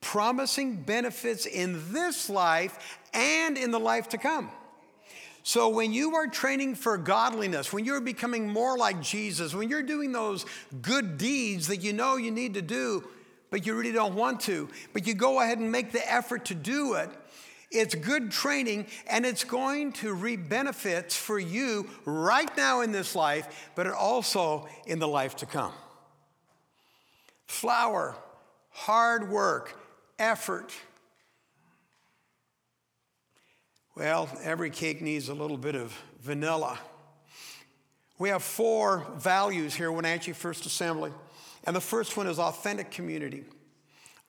Promising 0.00 0.82
benefits 0.82 1.46
in 1.46 1.92
this 1.92 2.28
life 2.28 2.98
and 3.14 3.56
in 3.56 3.70
the 3.70 3.80
life 3.80 4.08
to 4.10 4.18
come. 4.18 4.50
So, 5.44 5.68
when 5.70 5.92
you 5.92 6.14
are 6.14 6.28
training 6.28 6.76
for 6.76 6.96
godliness, 6.96 7.72
when 7.72 7.84
you're 7.84 8.00
becoming 8.00 8.48
more 8.48 8.78
like 8.78 9.02
Jesus, 9.02 9.54
when 9.54 9.68
you're 9.68 9.82
doing 9.82 10.12
those 10.12 10.46
good 10.80 11.18
deeds 11.18 11.66
that 11.66 11.78
you 11.78 11.92
know 11.92 12.16
you 12.16 12.30
need 12.30 12.54
to 12.54 12.62
do, 12.62 13.04
but 13.52 13.66
you 13.66 13.74
really 13.74 13.92
don't 13.92 14.14
want 14.14 14.40
to, 14.40 14.66
but 14.94 15.06
you 15.06 15.12
go 15.12 15.42
ahead 15.42 15.58
and 15.58 15.70
make 15.70 15.92
the 15.92 16.10
effort 16.10 16.46
to 16.46 16.54
do 16.54 16.94
it. 16.94 17.10
It's 17.70 17.94
good 17.94 18.30
training 18.30 18.86
and 19.06 19.26
it's 19.26 19.44
going 19.44 19.92
to 19.94 20.14
reap 20.14 20.48
benefits 20.48 21.14
for 21.18 21.38
you 21.38 21.86
right 22.06 22.50
now 22.56 22.80
in 22.80 22.92
this 22.92 23.14
life, 23.14 23.70
but 23.74 23.86
also 23.86 24.66
in 24.86 24.98
the 24.98 25.06
life 25.06 25.36
to 25.36 25.46
come. 25.46 25.72
Flour, 27.46 28.16
hard 28.70 29.28
work, 29.28 29.78
effort. 30.18 30.72
Well, 33.94 34.30
every 34.42 34.70
cake 34.70 35.02
needs 35.02 35.28
a 35.28 35.34
little 35.34 35.58
bit 35.58 35.74
of 35.74 35.94
vanilla. 36.22 36.78
We 38.18 38.30
have 38.30 38.42
four 38.42 39.06
values 39.16 39.74
here 39.74 39.92
when 39.92 40.04
Wenatchee 40.04 40.32
First 40.32 40.64
Assembly. 40.64 41.12
And 41.64 41.76
the 41.76 41.80
first 41.80 42.16
one 42.16 42.26
is 42.26 42.38
authentic 42.38 42.90
community. 42.90 43.44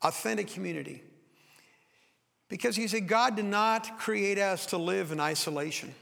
Authentic 0.02 0.48
community. 0.48 1.02
Because 2.50 2.76
he 2.76 2.88
said, 2.88 3.08
God 3.08 3.36
did 3.36 3.46
not 3.46 3.98
create 3.98 4.38
us 4.38 4.68
to 4.68 4.78
live 4.78 5.12
in 5.12 5.20
isolation. 5.20 5.94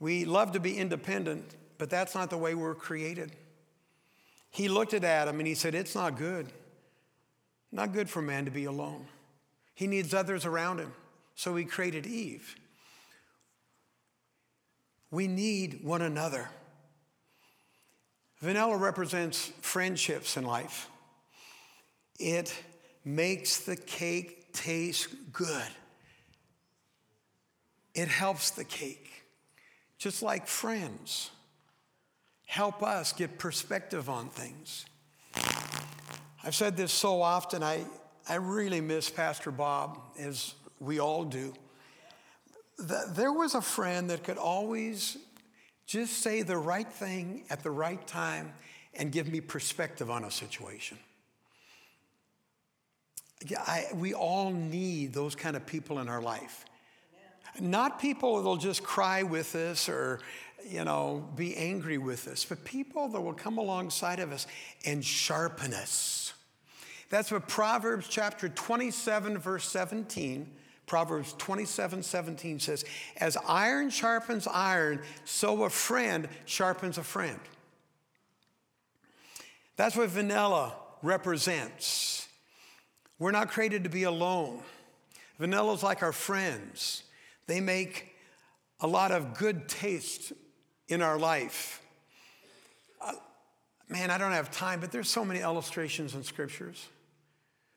We 0.00 0.24
love 0.24 0.52
to 0.52 0.60
be 0.60 0.78
independent, 0.78 1.54
but 1.78 1.90
that's 1.90 2.14
not 2.14 2.30
the 2.30 2.38
way 2.38 2.54
we're 2.54 2.74
created. 2.74 3.32
He 4.50 4.68
looked 4.68 4.94
at 4.94 5.04
Adam 5.04 5.38
and 5.38 5.46
he 5.46 5.54
said, 5.54 5.74
It's 5.74 5.94
not 5.94 6.16
good. 6.16 6.52
Not 7.72 7.92
good 7.92 8.08
for 8.08 8.22
man 8.22 8.44
to 8.44 8.50
be 8.50 8.66
alone. 8.66 9.06
He 9.74 9.86
needs 9.86 10.14
others 10.14 10.46
around 10.46 10.78
him. 10.78 10.92
So 11.34 11.56
he 11.56 11.64
created 11.64 12.06
Eve. 12.06 12.54
We 15.10 15.26
need 15.26 15.80
one 15.82 16.02
another. 16.02 16.48
Vanilla 18.44 18.76
represents 18.76 19.50
friendships 19.62 20.36
in 20.36 20.44
life. 20.44 20.90
It 22.20 22.54
makes 23.02 23.60
the 23.60 23.74
cake 23.74 24.52
taste 24.52 25.08
good. 25.32 25.66
It 27.94 28.08
helps 28.08 28.50
the 28.50 28.64
cake, 28.64 29.24
just 29.96 30.22
like 30.22 30.46
friends 30.46 31.30
help 32.44 32.82
us 32.82 33.14
get 33.14 33.38
perspective 33.38 34.10
on 34.10 34.28
things. 34.28 34.84
I've 36.44 36.54
said 36.54 36.76
this 36.76 36.92
so 36.92 37.22
often, 37.22 37.62
I, 37.62 37.86
I 38.28 38.34
really 38.34 38.82
miss 38.82 39.08
Pastor 39.08 39.52
Bob, 39.52 39.98
as 40.18 40.54
we 40.80 41.00
all 41.00 41.24
do. 41.24 41.54
There 42.78 43.32
was 43.32 43.54
a 43.54 43.62
friend 43.62 44.10
that 44.10 44.22
could 44.22 44.36
always 44.36 45.16
just 45.86 46.18
say 46.18 46.42
the 46.42 46.56
right 46.56 46.90
thing 46.90 47.44
at 47.50 47.62
the 47.62 47.70
right 47.70 48.04
time 48.06 48.52
and 48.94 49.12
give 49.12 49.28
me 49.28 49.40
perspective 49.40 50.10
on 50.10 50.24
a 50.24 50.30
situation. 50.30 50.98
I, 53.58 53.86
we 53.94 54.14
all 54.14 54.50
need 54.50 55.12
those 55.12 55.34
kind 55.34 55.56
of 55.56 55.66
people 55.66 55.98
in 55.98 56.08
our 56.08 56.22
life. 56.22 56.64
Not 57.60 58.00
people 58.00 58.36
that'll 58.36 58.56
just 58.56 58.82
cry 58.82 59.22
with 59.22 59.54
us 59.54 59.88
or, 59.88 60.20
you 60.66 60.84
know, 60.84 61.28
be 61.36 61.56
angry 61.56 61.98
with 61.98 62.26
us, 62.26 62.44
but 62.44 62.64
people 62.64 63.08
that 63.08 63.20
will 63.20 63.34
come 63.34 63.58
alongside 63.58 64.18
of 64.18 64.32
us 64.32 64.46
and 64.86 65.04
sharpen 65.04 65.74
us. 65.74 66.32
That's 67.10 67.30
what 67.30 67.46
Proverbs 67.46 68.08
chapter 68.08 68.48
27, 68.48 69.38
verse 69.38 69.68
17 69.68 70.50
Proverbs 70.86 71.34
27 71.38 72.02
17 72.02 72.60
says, 72.60 72.84
As 73.16 73.36
iron 73.48 73.90
sharpens 73.90 74.46
iron, 74.46 75.00
so 75.24 75.64
a 75.64 75.70
friend 75.70 76.28
sharpens 76.44 76.98
a 76.98 77.02
friend. 77.02 77.40
That's 79.76 79.96
what 79.96 80.08
vanilla 80.10 80.74
represents. 81.02 82.28
We're 83.18 83.30
not 83.30 83.48
created 83.48 83.84
to 83.84 83.90
be 83.90 84.02
alone. 84.02 84.60
Vanilla 85.38 85.72
is 85.74 85.82
like 85.82 86.02
our 86.02 86.12
friends, 86.12 87.02
they 87.46 87.60
make 87.60 88.14
a 88.80 88.86
lot 88.86 89.10
of 89.10 89.36
good 89.36 89.68
taste 89.68 90.32
in 90.88 91.02
our 91.02 91.18
life. 91.18 91.80
Uh, 93.00 93.12
man, 93.88 94.10
I 94.10 94.18
don't 94.18 94.32
have 94.32 94.50
time, 94.50 94.80
but 94.80 94.92
there's 94.92 95.08
so 95.08 95.24
many 95.24 95.40
illustrations 95.40 96.14
in 96.14 96.22
scriptures. 96.22 96.86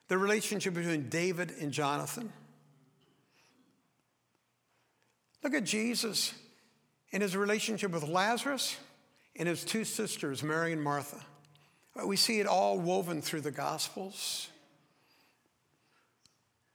The 0.08 0.18
relationship 0.18 0.74
between 0.74 1.08
David 1.08 1.52
and 1.60 1.72
Jonathan 1.72 2.32
Look 5.48 5.62
at 5.62 5.64
Jesus 5.64 6.34
in 7.10 7.22
his 7.22 7.34
relationship 7.34 7.90
with 7.92 8.06
Lazarus 8.06 8.76
and 9.34 9.48
his 9.48 9.64
two 9.64 9.82
sisters, 9.82 10.42
Mary 10.42 10.74
and 10.74 10.82
Martha. 10.82 11.24
Uh, 11.98 12.06
we 12.06 12.16
see 12.16 12.38
it 12.38 12.46
all 12.46 12.78
woven 12.78 13.22
through 13.22 13.40
the 13.40 13.50
Gospels. 13.50 14.48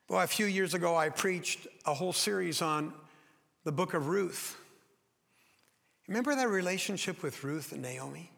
Well, 0.09 0.21
a 0.21 0.25
few 0.25 0.47
years 0.47 0.73
ago, 0.73 0.97
I 0.97 1.09
preached 1.09 1.67
a 1.85 1.93
whole 1.93 2.13
series 2.13 2.63
on 2.63 2.93
the 3.63 3.71
book 3.71 3.93
of 3.93 4.07
Ruth. 4.07 4.57
Remember 6.07 6.33
that 6.33 6.49
relationship 6.49 7.21
with 7.21 7.43
Ruth 7.43 7.73
and 7.73 7.83
Naomi? 7.83 8.31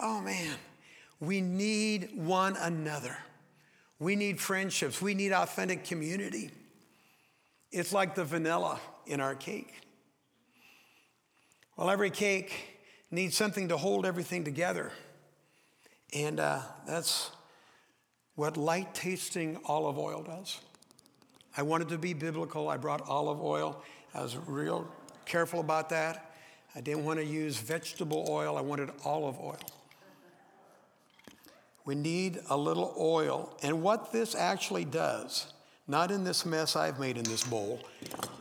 Oh 0.00 0.20
man, 0.20 0.54
we 1.18 1.40
need 1.40 2.10
one 2.14 2.54
another. 2.58 3.18
We 3.98 4.14
need 4.14 4.40
friendships. 4.40 5.02
We 5.02 5.14
need 5.14 5.32
authentic 5.32 5.82
community. 5.82 6.52
It's 7.70 7.92
like 7.92 8.14
the 8.14 8.24
vanilla 8.24 8.80
in 9.06 9.20
our 9.20 9.34
cake. 9.34 9.80
Well, 11.76 11.90
every 11.90 12.10
cake 12.10 12.78
needs 13.10 13.36
something 13.36 13.68
to 13.68 13.76
hold 13.76 14.06
everything 14.06 14.44
together. 14.44 14.92
And 16.12 16.38
uh, 16.38 16.60
that's 16.86 17.30
what 18.36 18.56
light 18.56 18.94
tasting 18.94 19.58
olive 19.64 19.98
oil 19.98 20.22
does. 20.22 20.60
I 21.56 21.62
wanted 21.62 21.88
to 21.88 21.98
be 21.98 22.14
biblical. 22.14 22.68
I 22.68 22.76
brought 22.76 23.08
olive 23.08 23.40
oil. 23.40 23.82
I 24.14 24.22
was 24.22 24.36
real 24.46 24.88
careful 25.24 25.60
about 25.60 25.88
that. 25.90 26.34
I 26.74 26.80
didn't 26.80 27.04
want 27.04 27.18
to 27.20 27.24
use 27.24 27.56
vegetable 27.56 28.26
oil, 28.28 28.56
I 28.56 28.60
wanted 28.60 28.90
olive 29.04 29.38
oil. 29.38 29.58
We 31.84 31.94
need 31.94 32.40
a 32.48 32.56
little 32.56 32.94
oil. 32.98 33.56
And 33.62 33.82
what 33.82 34.10
this 34.10 34.34
actually 34.34 34.84
does 34.84 35.52
not 35.86 36.10
in 36.10 36.24
this 36.24 36.46
mess 36.46 36.76
I've 36.76 36.98
made 36.98 37.16
in 37.16 37.24
this 37.24 37.44
bowl, 37.44 37.80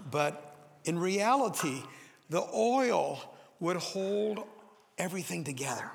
but 0.09 0.55
in 0.85 0.97
reality, 0.97 1.81
the 2.29 2.45
oil 2.53 3.19
would 3.59 3.77
hold 3.77 4.45
everything 4.97 5.43
together. 5.43 5.91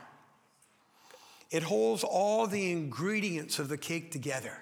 It 1.51 1.62
holds 1.62 2.05
all 2.05 2.46
the 2.46 2.70
ingredients 2.70 3.59
of 3.59 3.68
the 3.68 3.78
cake 3.78 4.12
together 4.12 4.53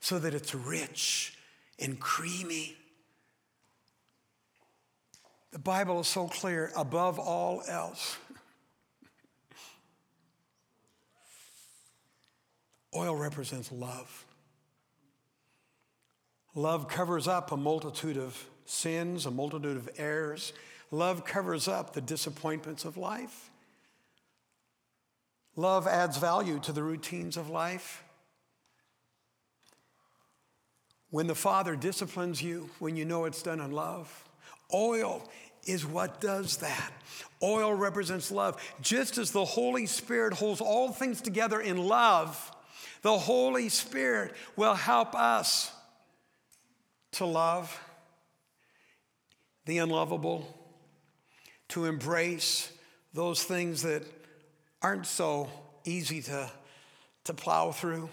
so 0.00 0.18
that 0.18 0.34
it's 0.34 0.54
rich 0.54 1.36
and 1.78 1.98
creamy. 1.98 2.76
The 5.50 5.58
Bible 5.58 6.00
is 6.00 6.06
so 6.06 6.28
clear 6.28 6.70
above 6.76 7.18
all 7.18 7.62
else. 7.68 8.16
Oil 12.94 13.16
represents 13.16 13.72
love. 13.72 14.24
Love 16.58 16.88
covers 16.88 17.28
up 17.28 17.52
a 17.52 17.56
multitude 17.56 18.16
of 18.16 18.36
sins, 18.66 19.26
a 19.26 19.30
multitude 19.30 19.76
of 19.76 19.88
errors. 19.96 20.52
Love 20.90 21.24
covers 21.24 21.68
up 21.68 21.92
the 21.92 22.00
disappointments 22.00 22.84
of 22.84 22.96
life. 22.96 23.48
Love 25.54 25.86
adds 25.86 26.16
value 26.16 26.58
to 26.58 26.72
the 26.72 26.82
routines 26.82 27.36
of 27.36 27.48
life. 27.48 28.02
when 31.10 31.28
the 31.28 31.34
Father 31.34 31.76
disciplines 31.76 32.42
you, 32.42 32.68
when 32.80 32.96
you 32.96 33.04
know 33.04 33.24
it's 33.24 33.40
done 33.40 33.60
in 33.60 33.70
love. 33.70 34.28
Oil 34.74 35.22
is 35.64 35.86
what 35.86 36.20
does 36.20 36.58
that. 36.58 36.92
Oil 37.40 37.72
represents 37.72 38.32
love. 38.32 38.60
Just 38.82 39.16
as 39.16 39.30
the 39.30 39.44
Holy 39.44 39.86
Spirit 39.86 40.34
holds 40.34 40.60
all 40.60 40.92
things 40.92 41.22
together 41.22 41.60
in 41.60 41.78
love, 41.78 42.52
the 43.02 43.16
Holy 43.16 43.68
Spirit 43.68 44.34
will 44.56 44.74
help 44.74 45.14
us 45.14 45.72
to 47.12 47.24
love 47.24 47.78
the 49.66 49.78
unlovable, 49.78 50.46
to 51.68 51.84
embrace 51.84 52.72
those 53.12 53.42
things 53.44 53.82
that 53.82 54.02
aren't 54.80 55.06
so 55.06 55.50
easy 55.84 56.22
to, 56.22 56.50
to 57.24 57.34
plow 57.34 57.72
through. 57.72 58.08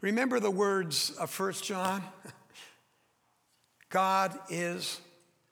Remember 0.00 0.40
the 0.40 0.50
words 0.50 1.10
of 1.10 1.30
First 1.30 1.64
John? 1.64 2.02
God 3.88 4.38
is 4.48 5.00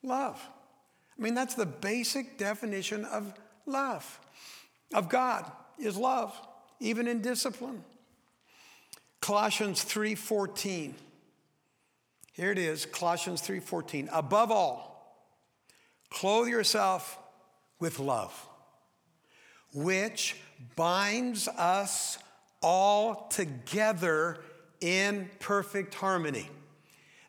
love. 0.02 0.40
I 1.18 1.22
mean, 1.22 1.34
that's 1.34 1.54
the 1.54 1.66
basic 1.66 2.38
definition 2.38 3.04
of 3.04 3.32
love. 3.66 4.20
Of 4.94 5.08
God 5.08 5.50
is 5.78 5.96
love, 5.96 6.38
even 6.80 7.06
in 7.06 7.20
discipline. 7.20 7.84
Colossians 9.20 9.84
3:14. 9.84 10.94
Here 12.32 12.52
it 12.52 12.58
is, 12.58 12.86
Colossians 12.86 13.42
3:14. 13.42 14.08
Above 14.12 14.50
all, 14.50 15.26
clothe 16.10 16.48
yourself 16.48 17.18
with 17.78 17.98
love, 17.98 18.32
which 19.74 20.36
binds 20.76 21.48
us 21.48 22.18
all 22.62 23.28
together 23.28 24.38
in 24.80 25.30
perfect 25.40 25.94
harmony. 25.94 26.48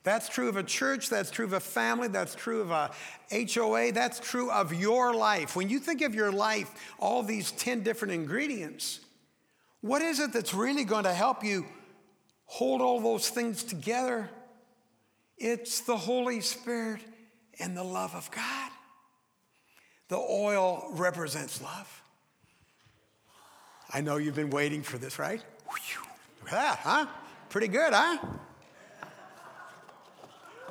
That's 0.04 0.30
true 0.30 0.50
of 0.50 0.58
a 0.58 0.64
church, 0.64 1.10
that's 1.10 1.30
true 1.30 1.46
of 1.46 1.54
a 1.54 1.60
family, 1.60 2.08
that's 2.08 2.34
true 2.34 2.62
of 2.62 2.72
a 2.72 2.92
HOA, 3.32 3.92
that's 3.92 4.20
true 4.20 4.50
of 4.50 4.74
your 4.74 5.14
life. 5.14 5.56
When 5.56 5.70
you 5.70 5.80
think 5.80 6.02
of 6.02 6.16
your 6.16 6.32
life, 6.32 6.72
all 7.00 7.22
these 7.22 7.52
10 7.52 7.84
different 7.84 8.14
ingredients, 8.14 9.02
what 9.82 10.02
is 10.02 10.20
it 10.20 10.34
that's 10.34 10.54
really 10.54 10.86
going 10.86 11.04
to 11.04 11.14
help 11.14 11.44
you 11.44 11.66
hold 12.46 12.82
all 12.82 13.00
those 13.00 13.30
things 13.30 13.64
together? 13.64 14.30
It's 15.44 15.82
the 15.82 15.98
Holy 15.98 16.40
Spirit 16.40 17.02
and 17.60 17.76
the 17.76 17.84
love 17.84 18.14
of 18.14 18.30
God. 18.30 18.72
The 20.08 20.18
oil 20.18 20.88
represents 20.92 21.60
love. 21.64 22.04
I 23.92 24.02
know 24.02 24.18
you've 24.18 24.36
been 24.36 24.52
waiting 24.52 24.84
for 24.84 25.00
this, 25.00 25.18
right? 25.18 25.42
Look 25.68 26.50
at 26.50 26.52
that, 26.52 26.78
huh? 26.84 27.08
Pretty 27.50 27.70
good, 27.70 27.92
huh? 27.92 28.20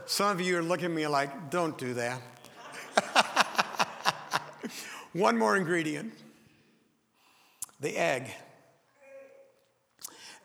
Some 0.06 0.30
of 0.30 0.40
you 0.40 0.56
are 0.56 0.62
looking 0.62 0.84
at 0.84 0.92
me 0.92 1.08
like, 1.08 1.50
don't 1.50 1.76
do 1.76 1.94
that. 1.94 2.22
One 5.14 5.36
more 5.36 5.56
ingredient 5.56 6.12
the 7.80 7.96
egg. 7.96 8.30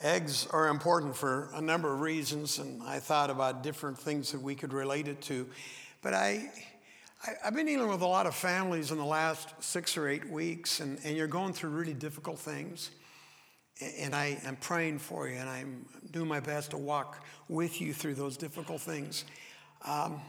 Eggs 0.06 0.46
are 0.52 0.68
important 0.68 1.16
for 1.16 1.50
a 1.56 1.62
number 1.62 1.92
of 1.92 2.00
reasons, 2.00 2.60
and 2.60 2.84
I 2.84 3.00
thought 3.00 3.32
about 3.32 3.64
different 3.64 3.98
things 3.98 4.32
that 4.34 4.40
we 4.40 4.54
could 4.54 4.72
relate 4.72 5.08
it 5.08 5.20
to. 5.24 5.48
But 6.04 6.14
I, 6.14 6.52
I, 7.26 7.32
have 7.46 7.56
been 7.56 7.66
dealing 7.66 7.90
with 7.90 8.04
a 8.04 8.06
lot 8.06 8.28
of 8.28 8.36
families 8.36 8.92
in 8.92 9.00
the 9.00 9.04
last 9.04 9.50
six 9.64 9.98
or 9.98 10.08
eight 10.08 10.30
weeks, 10.30 10.80
and, 10.80 11.00
and 11.04 11.18
you're 11.18 11.26
going 11.26 11.54
through 11.54 11.72
really 11.72 11.96
difficult 11.96 12.38
things. 12.38 12.92
And 13.82 14.14
I 14.14 14.38
am 14.44 14.58
praying 14.58 15.00
for 15.00 15.28
you, 15.28 15.38
and 15.38 15.50
I'm 15.50 15.88
doing 16.12 16.28
my 16.28 16.40
best 16.40 16.70
to 16.70 16.78
walk 16.78 17.26
with 17.50 17.82
you 17.82 17.92
through 17.92 18.14
those 18.14 18.38
difficult 18.38 18.82
things. 18.82 19.26
Um, 19.84 20.22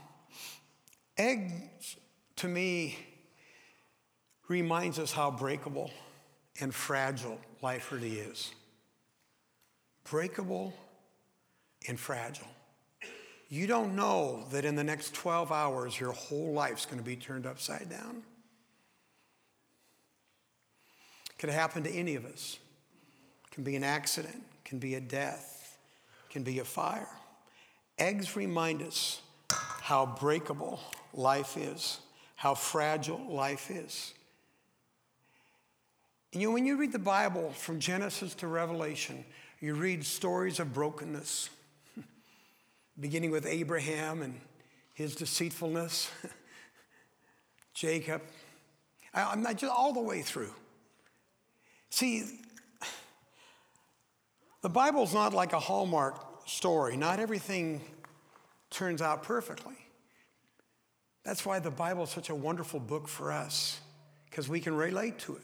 eggs, 1.19 1.99
to 2.37 2.49
me, 2.49 2.97
reminds 4.49 4.99
us 4.99 5.13
how 5.13 5.31
breakable 5.31 5.91
and 6.63 6.75
fragile 6.75 7.39
life 7.61 7.93
really 7.93 8.15
is. 8.21 8.55
Breakable 10.11 10.73
and 11.89 11.99
fragile. 11.99 12.47
You 13.49 13.67
don't 13.67 13.95
know 13.95 14.45
that 14.51 14.65
in 14.65 14.75
the 14.75 14.85
next 14.85 15.15
12 15.15 15.53
hours, 15.53 15.99
your 15.99 16.13
whole 16.13 16.53
life's 16.53 16.85
going 16.85 16.99
to 16.99 17.05
be 17.05 17.17
turned 17.17 17.47
upside 17.47 17.89
down. 17.89 18.23
Could 21.39 21.51
happen 21.51 21.83
to 21.85 21.91
any 21.91 22.17
of 22.17 22.25
us. 22.25 22.59
Can 23.53 23.63
be 23.63 23.77
an 23.77 23.85
accident, 23.85 24.43
can 24.65 24.79
be 24.79 24.97
a 24.97 25.01
death, 25.01 25.79
can 26.29 26.43
be 26.43 26.59
a 26.59 26.65
fire. 26.65 27.09
Eggs 27.99 28.37
remind 28.37 28.83
us 28.83 29.23
how 29.51 30.05
breakable 30.05 30.81
life 31.15 31.57
is, 31.57 32.01
how 32.35 32.55
fragile 32.55 33.25
life 33.29 33.71
is. 33.71 34.13
And 36.33 36.43
you 36.43 36.49
know, 36.49 36.55
when 36.55 36.67
you 36.67 36.77
read 36.77 36.93
the 36.93 36.99
Bible 36.99 37.51
from 37.53 37.81
Genesis 37.81 38.35
to 38.35 38.47
Revelation, 38.47 39.25
you 39.61 39.75
read 39.75 40.05
stories 40.05 40.61
of 40.61 40.75
brokenness, 40.75 41.49
beginning 43.01 43.31
with 43.31 43.47
Abraham 43.47 44.23
and 44.23 44.41
his 44.95 45.15
deceitfulness, 45.15 46.11
Jacob. 47.75 48.23
I'm 49.15 49.43
not 49.43 49.57
just 49.57 49.73
all 49.73 49.93
the 49.93 50.01
way 50.01 50.23
through. 50.23 50.53
See, 51.91 52.25
the 54.63 54.69
Bible's 54.69 55.15
not 55.15 55.33
like 55.33 55.55
a 55.55 55.61
Hallmark 55.61 56.47
story. 56.47 56.97
Not 56.97 57.19
everything 57.19 57.81
turns 58.71 59.01
out 59.01 59.23
perfectly. 59.23 59.77
That's 61.25 61.45
why 61.45 61.59
the 61.59 61.71
Bible 61.71 62.05
is 62.05 62.11
such 62.11 62.31
a 62.31 62.35
wonderful 62.35 62.79
book 62.79 63.09
for 63.09 63.33
us, 63.33 63.81
because 64.31 64.49
we 64.49 64.61
can 64.61 64.77
relate 64.77 65.19
to 65.21 65.37
it. 65.37 65.43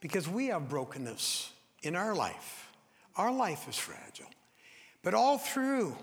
Because 0.00 0.26
we 0.26 0.46
have 0.46 0.68
brokenness 0.68 1.52
in 1.82 1.96
our 1.96 2.14
life. 2.14 2.69
Our 3.20 3.32
life 3.32 3.68
is 3.68 3.76
fragile. 3.76 4.30
But 5.02 5.12
all 5.12 5.36
through 5.36 5.94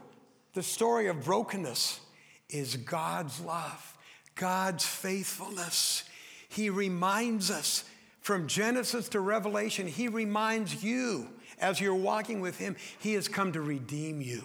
the 0.53 0.61
story 0.61 1.07
of 1.07 1.25
brokenness 1.25 1.99
is 2.47 2.75
God's 2.77 3.39
love, 3.39 3.97
God's 4.35 4.85
faithfulness. 4.85 6.03
He 6.47 6.69
reminds 6.69 7.49
us 7.49 7.85
from 8.21 8.47
Genesis 8.47 9.09
to 9.09 9.19
Revelation, 9.19 9.87
He 9.87 10.07
reminds 10.07 10.83
you 10.83 11.29
as 11.57 11.81
you're 11.81 11.95
walking 11.95 12.39
with 12.39 12.59
Him, 12.59 12.75
He 12.99 13.13
has 13.13 13.27
come 13.27 13.51
to 13.53 13.61
redeem 13.61 14.21
you. 14.21 14.43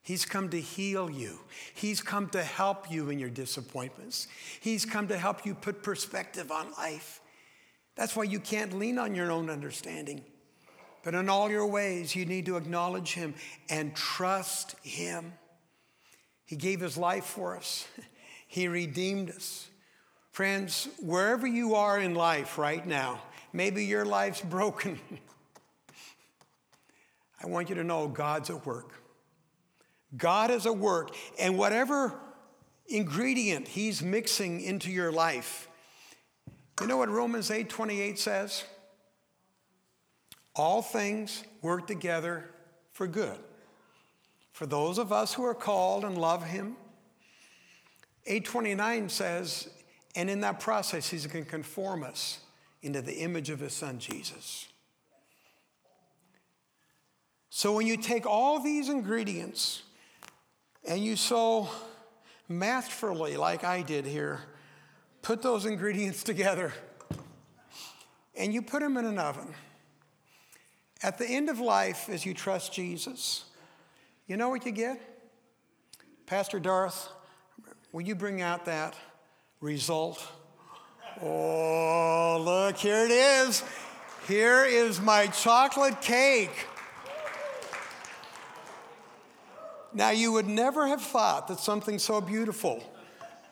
He's 0.00 0.24
come 0.24 0.48
to 0.48 0.60
heal 0.60 1.08
you. 1.08 1.38
He's 1.74 2.00
come 2.00 2.28
to 2.30 2.42
help 2.42 2.90
you 2.90 3.08
in 3.08 3.20
your 3.20 3.30
disappointments. 3.30 4.26
He's 4.58 4.84
come 4.84 5.06
to 5.06 5.16
help 5.16 5.46
you 5.46 5.54
put 5.54 5.84
perspective 5.84 6.50
on 6.50 6.72
life. 6.72 7.20
That's 7.94 8.16
why 8.16 8.24
you 8.24 8.40
can't 8.40 8.76
lean 8.76 8.98
on 8.98 9.14
your 9.14 9.30
own 9.30 9.48
understanding. 9.48 10.24
But 11.02 11.14
in 11.14 11.28
all 11.28 11.50
your 11.50 11.66
ways, 11.66 12.14
you 12.14 12.24
need 12.24 12.46
to 12.46 12.56
acknowledge 12.56 13.14
Him 13.14 13.34
and 13.68 13.94
trust 13.94 14.76
Him. 14.82 15.32
He 16.44 16.56
gave 16.56 16.80
His 16.80 16.96
life 16.96 17.24
for 17.24 17.56
us, 17.56 17.86
He 18.46 18.68
redeemed 18.68 19.30
us. 19.30 19.68
Friends, 20.30 20.88
wherever 21.00 21.46
you 21.46 21.74
are 21.74 21.98
in 21.98 22.14
life 22.14 22.56
right 22.56 22.86
now, 22.86 23.20
maybe 23.52 23.84
your 23.84 24.04
life's 24.04 24.40
broken. 24.42 24.98
I 27.42 27.48
want 27.48 27.68
you 27.68 27.74
to 27.74 27.84
know 27.84 28.08
God's 28.08 28.50
at 28.50 28.64
work. 28.64 28.94
God 30.16 30.50
is 30.50 30.66
at 30.66 30.76
work, 30.76 31.14
and 31.38 31.58
whatever 31.58 32.14
ingredient 32.86 33.66
He's 33.66 34.02
mixing 34.02 34.60
into 34.60 34.90
your 34.90 35.10
life, 35.10 35.68
you 36.80 36.86
know 36.86 36.96
what 36.96 37.08
Romans 37.08 37.50
8 37.50 37.68
28 37.68 38.18
says? 38.18 38.64
All 40.54 40.82
things 40.82 41.44
work 41.62 41.86
together 41.86 42.50
for 42.92 43.06
good. 43.06 43.38
For 44.52 44.66
those 44.66 44.98
of 44.98 45.12
us 45.12 45.32
who 45.34 45.44
are 45.44 45.54
called 45.54 46.04
and 46.04 46.18
love 46.18 46.44
Him, 46.44 46.76
829 48.26 49.08
says, 49.08 49.68
and 50.14 50.28
in 50.28 50.40
that 50.40 50.60
process, 50.60 51.08
He's 51.08 51.26
going 51.26 51.44
to 51.44 51.50
conform 51.50 52.02
us 52.04 52.40
into 52.82 53.00
the 53.00 53.14
image 53.14 53.50
of 53.50 53.60
His 53.60 53.72
Son, 53.72 53.98
Jesus. 53.98 54.68
So 57.48 57.72
when 57.72 57.86
you 57.86 57.96
take 57.96 58.26
all 58.26 58.60
these 58.60 58.88
ingredients, 58.88 59.82
and 60.86 61.02
you 61.02 61.16
so 61.16 61.68
masterfully, 62.48 63.36
like 63.36 63.64
I 63.64 63.82
did 63.82 64.04
here, 64.04 64.40
put 65.22 65.42
those 65.42 65.66
ingredients 65.66 66.22
together 66.24 66.72
and 68.34 68.52
you 68.52 68.62
put 68.62 68.80
them 68.80 68.96
in 68.96 69.04
an 69.04 69.18
oven. 69.18 69.54
At 71.02 71.18
the 71.18 71.26
end 71.26 71.48
of 71.48 71.58
life, 71.58 72.08
as 72.08 72.24
you 72.24 72.32
trust 72.32 72.72
Jesus, 72.72 73.44
you 74.28 74.36
know 74.36 74.48
what 74.50 74.64
you 74.64 74.72
get? 74.72 75.00
Pastor 76.26 76.60
Darth, 76.60 77.08
will 77.90 78.02
you 78.02 78.14
bring 78.14 78.40
out 78.40 78.66
that 78.66 78.94
result? 79.60 80.24
Oh, 81.20 82.40
look, 82.44 82.76
here 82.76 83.04
it 83.04 83.10
is. 83.10 83.64
Here 84.28 84.64
is 84.64 85.00
my 85.00 85.26
chocolate 85.26 86.00
cake. 86.00 86.66
Now, 89.92 90.10
you 90.10 90.32
would 90.32 90.46
never 90.46 90.86
have 90.86 91.02
thought 91.02 91.48
that 91.48 91.58
something 91.58 91.98
so 91.98 92.20
beautiful 92.20 92.82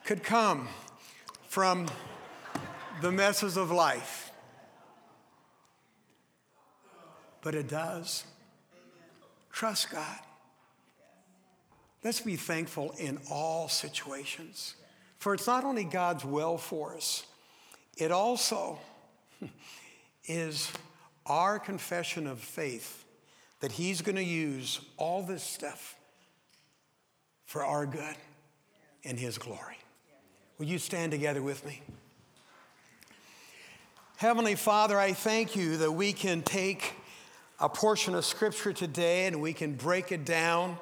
could 0.05 0.23
come 0.23 0.69
from 1.47 1.87
the 3.01 3.11
messes 3.11 3.57
of 3.57 3.71
life. 3.71 4.20
But 7.41 7.55
it 7.55 7.67
does. 7.67 8.23
Trust 9.51 9.91
God. 9.91 10.19
Let's 12.03 12.21
be 12.21 12.35
thankful 12.35 12.95
in 12.97 13.19
all 13.29 13.67
situations. 13.67 14.75
For 15.17 15.33
it's 15.33 15.45
not 15.45 15.63
only 15.63 15.83
God's 15.83 16.25
will 16.25 16.57
for 16.57 16.95
us, 16.95 17.25
it 17.97 18.11
also 18.11 18.79
is 20.25 20.71
our 21.25 21.59
confession 21.59 22.25
of 22.25 22.39
faith 22.39 23.05
that 23.59 23.71
He's 23.71 24.01
going 24.01 24.15
to 24.15 24.23
use 24.23 24.79
all 24.97 25.21
this 25.21 25.43
stuff 25.43 25.95
for 27.45 27.63
our 27.63 27.85
good 27.85 28.15
and 29.03 29.19
His 29.19 29.37
glory. 29.37 29.77
Will 30.57 30.65
you 30.65 30.79
stand 30.79 31.11
together 31.11 31.41
with 31.41 31.65
me? 31.65 31.81
Heavenly 34.17 34.55
Father, 34.55 34.99
I 34.99 35.13
thank 35.13 35.55
you 35.55 35.77
that 35.77 35.91
we 35.91 36.13
can 36.13 36.41
take 36.41 36.93
a 37.61 37.69
portion 37.69 38.15
of 38.15 38.25
Scripture 38.25 38.73
today 38.73 39.27
and 39.27 39.39
we 39.39 39.53
can 39.53 39.75
break 39.75 40.11
it 40.11 40.25
down 40.25 40.77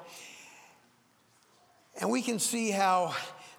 and 2.00 2.10
we 2.10 2.22
can 2.22 2.38
see 2.38 2.70
how 2.70 3.14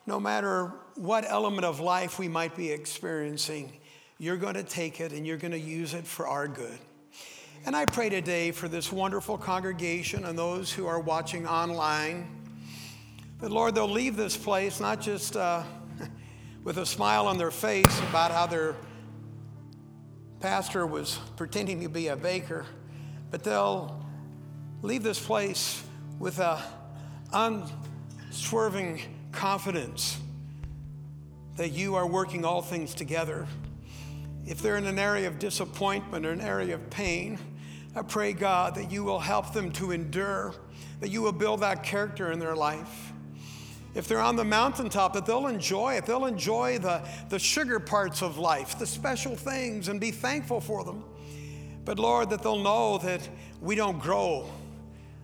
no 0.08 0.20
matter 0.20 0.74
what 0.96 1.24
element 1.28 1.64
of 1.64 1.80
life 1.80 2.18
we 2.18 2.28
might 2.28 2.56
be 2.56 2.72
experiencing, 2.72 3.72
you're 4.18 4.38
going 4.38 4.56
to 4.56 4.64
take 4.64 5.00
it 5.00 5.12
and 5.12 5.28
you're 5.28 5.38
going 5.38 5.52
to 5.52 5.60
use 5.60 5.94
it 5.94 6.08
for 6.08 6.28
our 6.28 6.48
good. 6.48 6.80
And 7.64 7.76
I 7.76 7.86
pray 7.86 8.10
today 8.10 8.50
for 8.50 8.68
this 8.68 8.92
wonderful 8.92 9.38
congregation 9.38 10.26
and 10.26 10.36
those 10.36 10.72
who 10.72 10.88
are 10.88 11.00
watching 11.00 11.46
online 11.46 12.28
that, 13.40 13.52
Lord, 13.52 13.76
they'll 13.76 13.88
leave 13.88 14.16
this 14.16 14.36
place 14.36 14.80
not 14.80 15.00
just 15.00 15.38
uh, 15.38 15.62
with 16.64 16.80
a 16.80 16.86
smile 16.88 17.28
on 17.28 17.38
their 17.38 17.52
face 17.52 18.00
about 18.10 18.32
how 18.32 18.48
their 18.48 18.76
pastor 20.40 20.88
was 20.88 21.20
pretending 21.36 21.82
to 21.82 21.90
be 21.90 22.08
a 22.08 22.16
baker, 22.16 22.66
but 23.32 23.44
they'll 23.44 24.06
leave 24.82 25.04
this 25.04 25.20
place 25.20 25.82
with 26.20 26.40
a 26.40 26.62
unswerving 27.34 29.02
confidence 29.32 30.20
that 31.56 31.70
you 31.70 31.96
are 31.96 32.06
working 32.06 32.46
all 32.46 32.62
things 32.62 32.94
together. 32.94 33.48
If 34.46 34.62
they're 34.62 34.78
in 34.78 34.86
an 34.86 35.00
area 35.00 35.28
of 35.28 35.40
disappointment 35.40 36.26
or 36.26 36.32
an 36.32 36.42
area 36.42 36.76
of 36.76 36.90
pain, 36.90 37.40
I 37.96 38.02
pray, 38.02 38.34
God, 38.34 38.76
that 38.76 38.92
you 38.92 39.04
will 39.04 39.20
help 39.20 39.54
them 39.54 39.72
to 39.74 39.92
endure, 39.92 40.54
that 41.00 41.10
you 41.10 41.22
will 41.22 41.32
build 41.32 41.62
that 41.62 41.84
character 41.84 42.32
in 42.32 42.40
their 42.40 42.56
life. 42.56 43.12
If 43.94 44.08
they're 44.08 44.22
on 44.22 44.38
the 44.38 44.46
mountaintop, 44.46 45.14
that 45.14 45.26
they'll 45.26 45.48
enjoy 45.48 45.96
it. 45.96 46.06
They'll 46.06 46.26
enjoy 46.26 46.80
the, 46.80 47.06
the 47.28 47.38
sugar 47.38 47.80
parts 47.80 48.22
of 48.22 48.38
life, 48.38 48.80
the 48.80 48.88
special 48.88 49.36
things, 49.36 49.90
and 49.90 50.00
be 50.00 50.12
thankful 50.12 50.62
for 50.62 50.86
them. 50.86 51.04
But 51.84 52.00
Lord, 52.00 52.30
that 52.30 52.44
they'll 52.44 52.60
know 52.60 52.98
that 53.00 53.28
we 53.60 53.76
don't 53.76 54.00
grow 54.00 54.50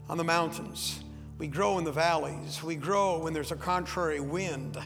on 0.10 0.18
the 0.18 0.24
mountains. 0.24 1.03
We 1.38 1.47
grow 1.47 1.78
in 1.78 1.84
the 1.84 1.91
valleys. 1.91 2.64
We 2.64 2.76
grow 2.76 3.20
when 3.20 3.34
there's 3.34 3.51
a 3.51 3.55
contrary 3.55 4.20
wind. 4.20 4.78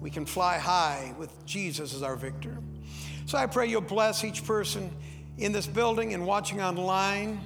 We 0.00 0.10
can 0.10 0.26
fly 0.26 0.58
high 0.58 1.14
with 1.18 1.44
Jesus 1.46 1.94
as 1.94 2.02
our 2.02 2.16
victor. 2.16 2.56
So 3.26 3.38
I 3.38 3.46
pray 3.46 3.68
you'll 3.68 3.80
bless 3.80 4.24
each 4.24 4.44
person 4.44 4.90
in 5.38 5.52
this 5.52 5.66
building 5.66 6.14
and 6.14 6.26
watching 6.26 6.60
online, 6.60 7.40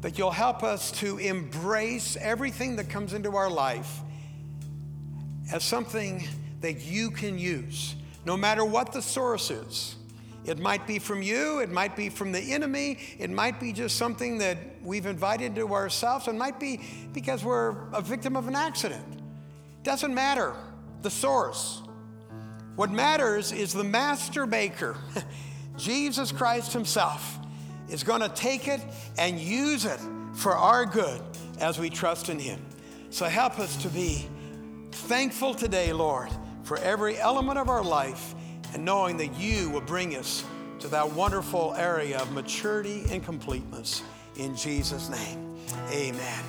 that 0.00 0.18
you'll 0.18 0.30
help 0.30 0.62
us 0.62 0.90
to 0.92 1.18
embrace 1.18 2.16
everything 2.20 2.76
that 2.76 2.88
comes 2.88 3.14
into 3.14 3.36
our 3.36 3.50
life 3.50 4.00
as 5.52 5.62
something 5.62 6.26
that 6.60 6.82
you 6.82 7.10
can 7.10 7.38
use, 7.38 7.94
no 8.24 8.36
matter 8.36 8.64
what 8.64 8.92
the 8.92 9.02
source 9.02 9.50
is. 9.50 9.96
It 10.44 10.58
might 10.58 10.86
be 10.86 10.98
from 10.98 11.22
you, 11.22 11.60
it 11.60 11.70
might 11.70 11.96
be 11.96 12.08
from 12.08 12.32
the 12.32 12.40
enemy, 12.40 12.98
it 13.18 13.30
might 13.30 13.60
be 13.60 13.72
just 13.72 13.96
something 13.96 14.38
that 14.38 14.56
we've 14.82 15.06
invited 15.06 15.54
to 15.56 15.74
ourselves, 15.74 16.28
it 16.28 16.34
might 16.34 16.58
be 16.58 16.80
because 17.12 17.44
we're 17.44 17.76
a 17.92 18.00
victim 18.00 18.36
of 18.36 18.48
an 18.48 18.56
accident. 18.56 19.04
Doesn't 19.82 20.14
matter 20.14 20.54
the 21.02 21.10
source. 21.10 21.82
What 22.76 22.90
matters 22.90 23.52
is 23.52 23.72
the 23.72 23.84
master 23.84 24.46
maker, 24.46 24.96
Jesus 25.76 26.32
Christ 26.32 26.72
Himself, 26.72 27.38
is 27.90 28.02
going 28.02 28.20
to 28.22 28.28
take 28.30 28.68
it 28.68 28.80
and 29.18 29.38
use 29.38 29.84
it 29.84 30.00
for 30.34 30.54
our 30.54 30.86
good 30.86 31.20
as 31.58 31.78
we 31.78 31.90
trust 31.90 32.30
in 32.30 32.38
Him. 32.38 32.64
So 33.10 33.26
help 33.26 33.58
us 33.58 33.76
to 33.82 33.88
be 33.88 34.26
thankful 34.92 35.54
today, 35.54 35.92
Lord, 35.92 36.30
for 36.62 36.78
every 36.78 37.18
element 37.18 37.58
of 37.58 37.68
our 37.68 37.82
life 37.82 38.34
and 38.74 38.84
knowing 38.84 39.16
that 39.18 39.34
you 39.38 39.70
will 39.70 39.80
bring 39.80 40.16
us 40.16 40.44
to 40.80 40.88
that 40.88 41.10
wonderful 41.12 41.74
area 41.76 42.18
of 42.18 42.32
maturity 42.32 43.04
and 43.10 43.24
completeness. 43.24 44.02
In 44.36 44.56
Jesus' 44.56 45.08
name, 45.10 45.56
amen. 45.92 46.44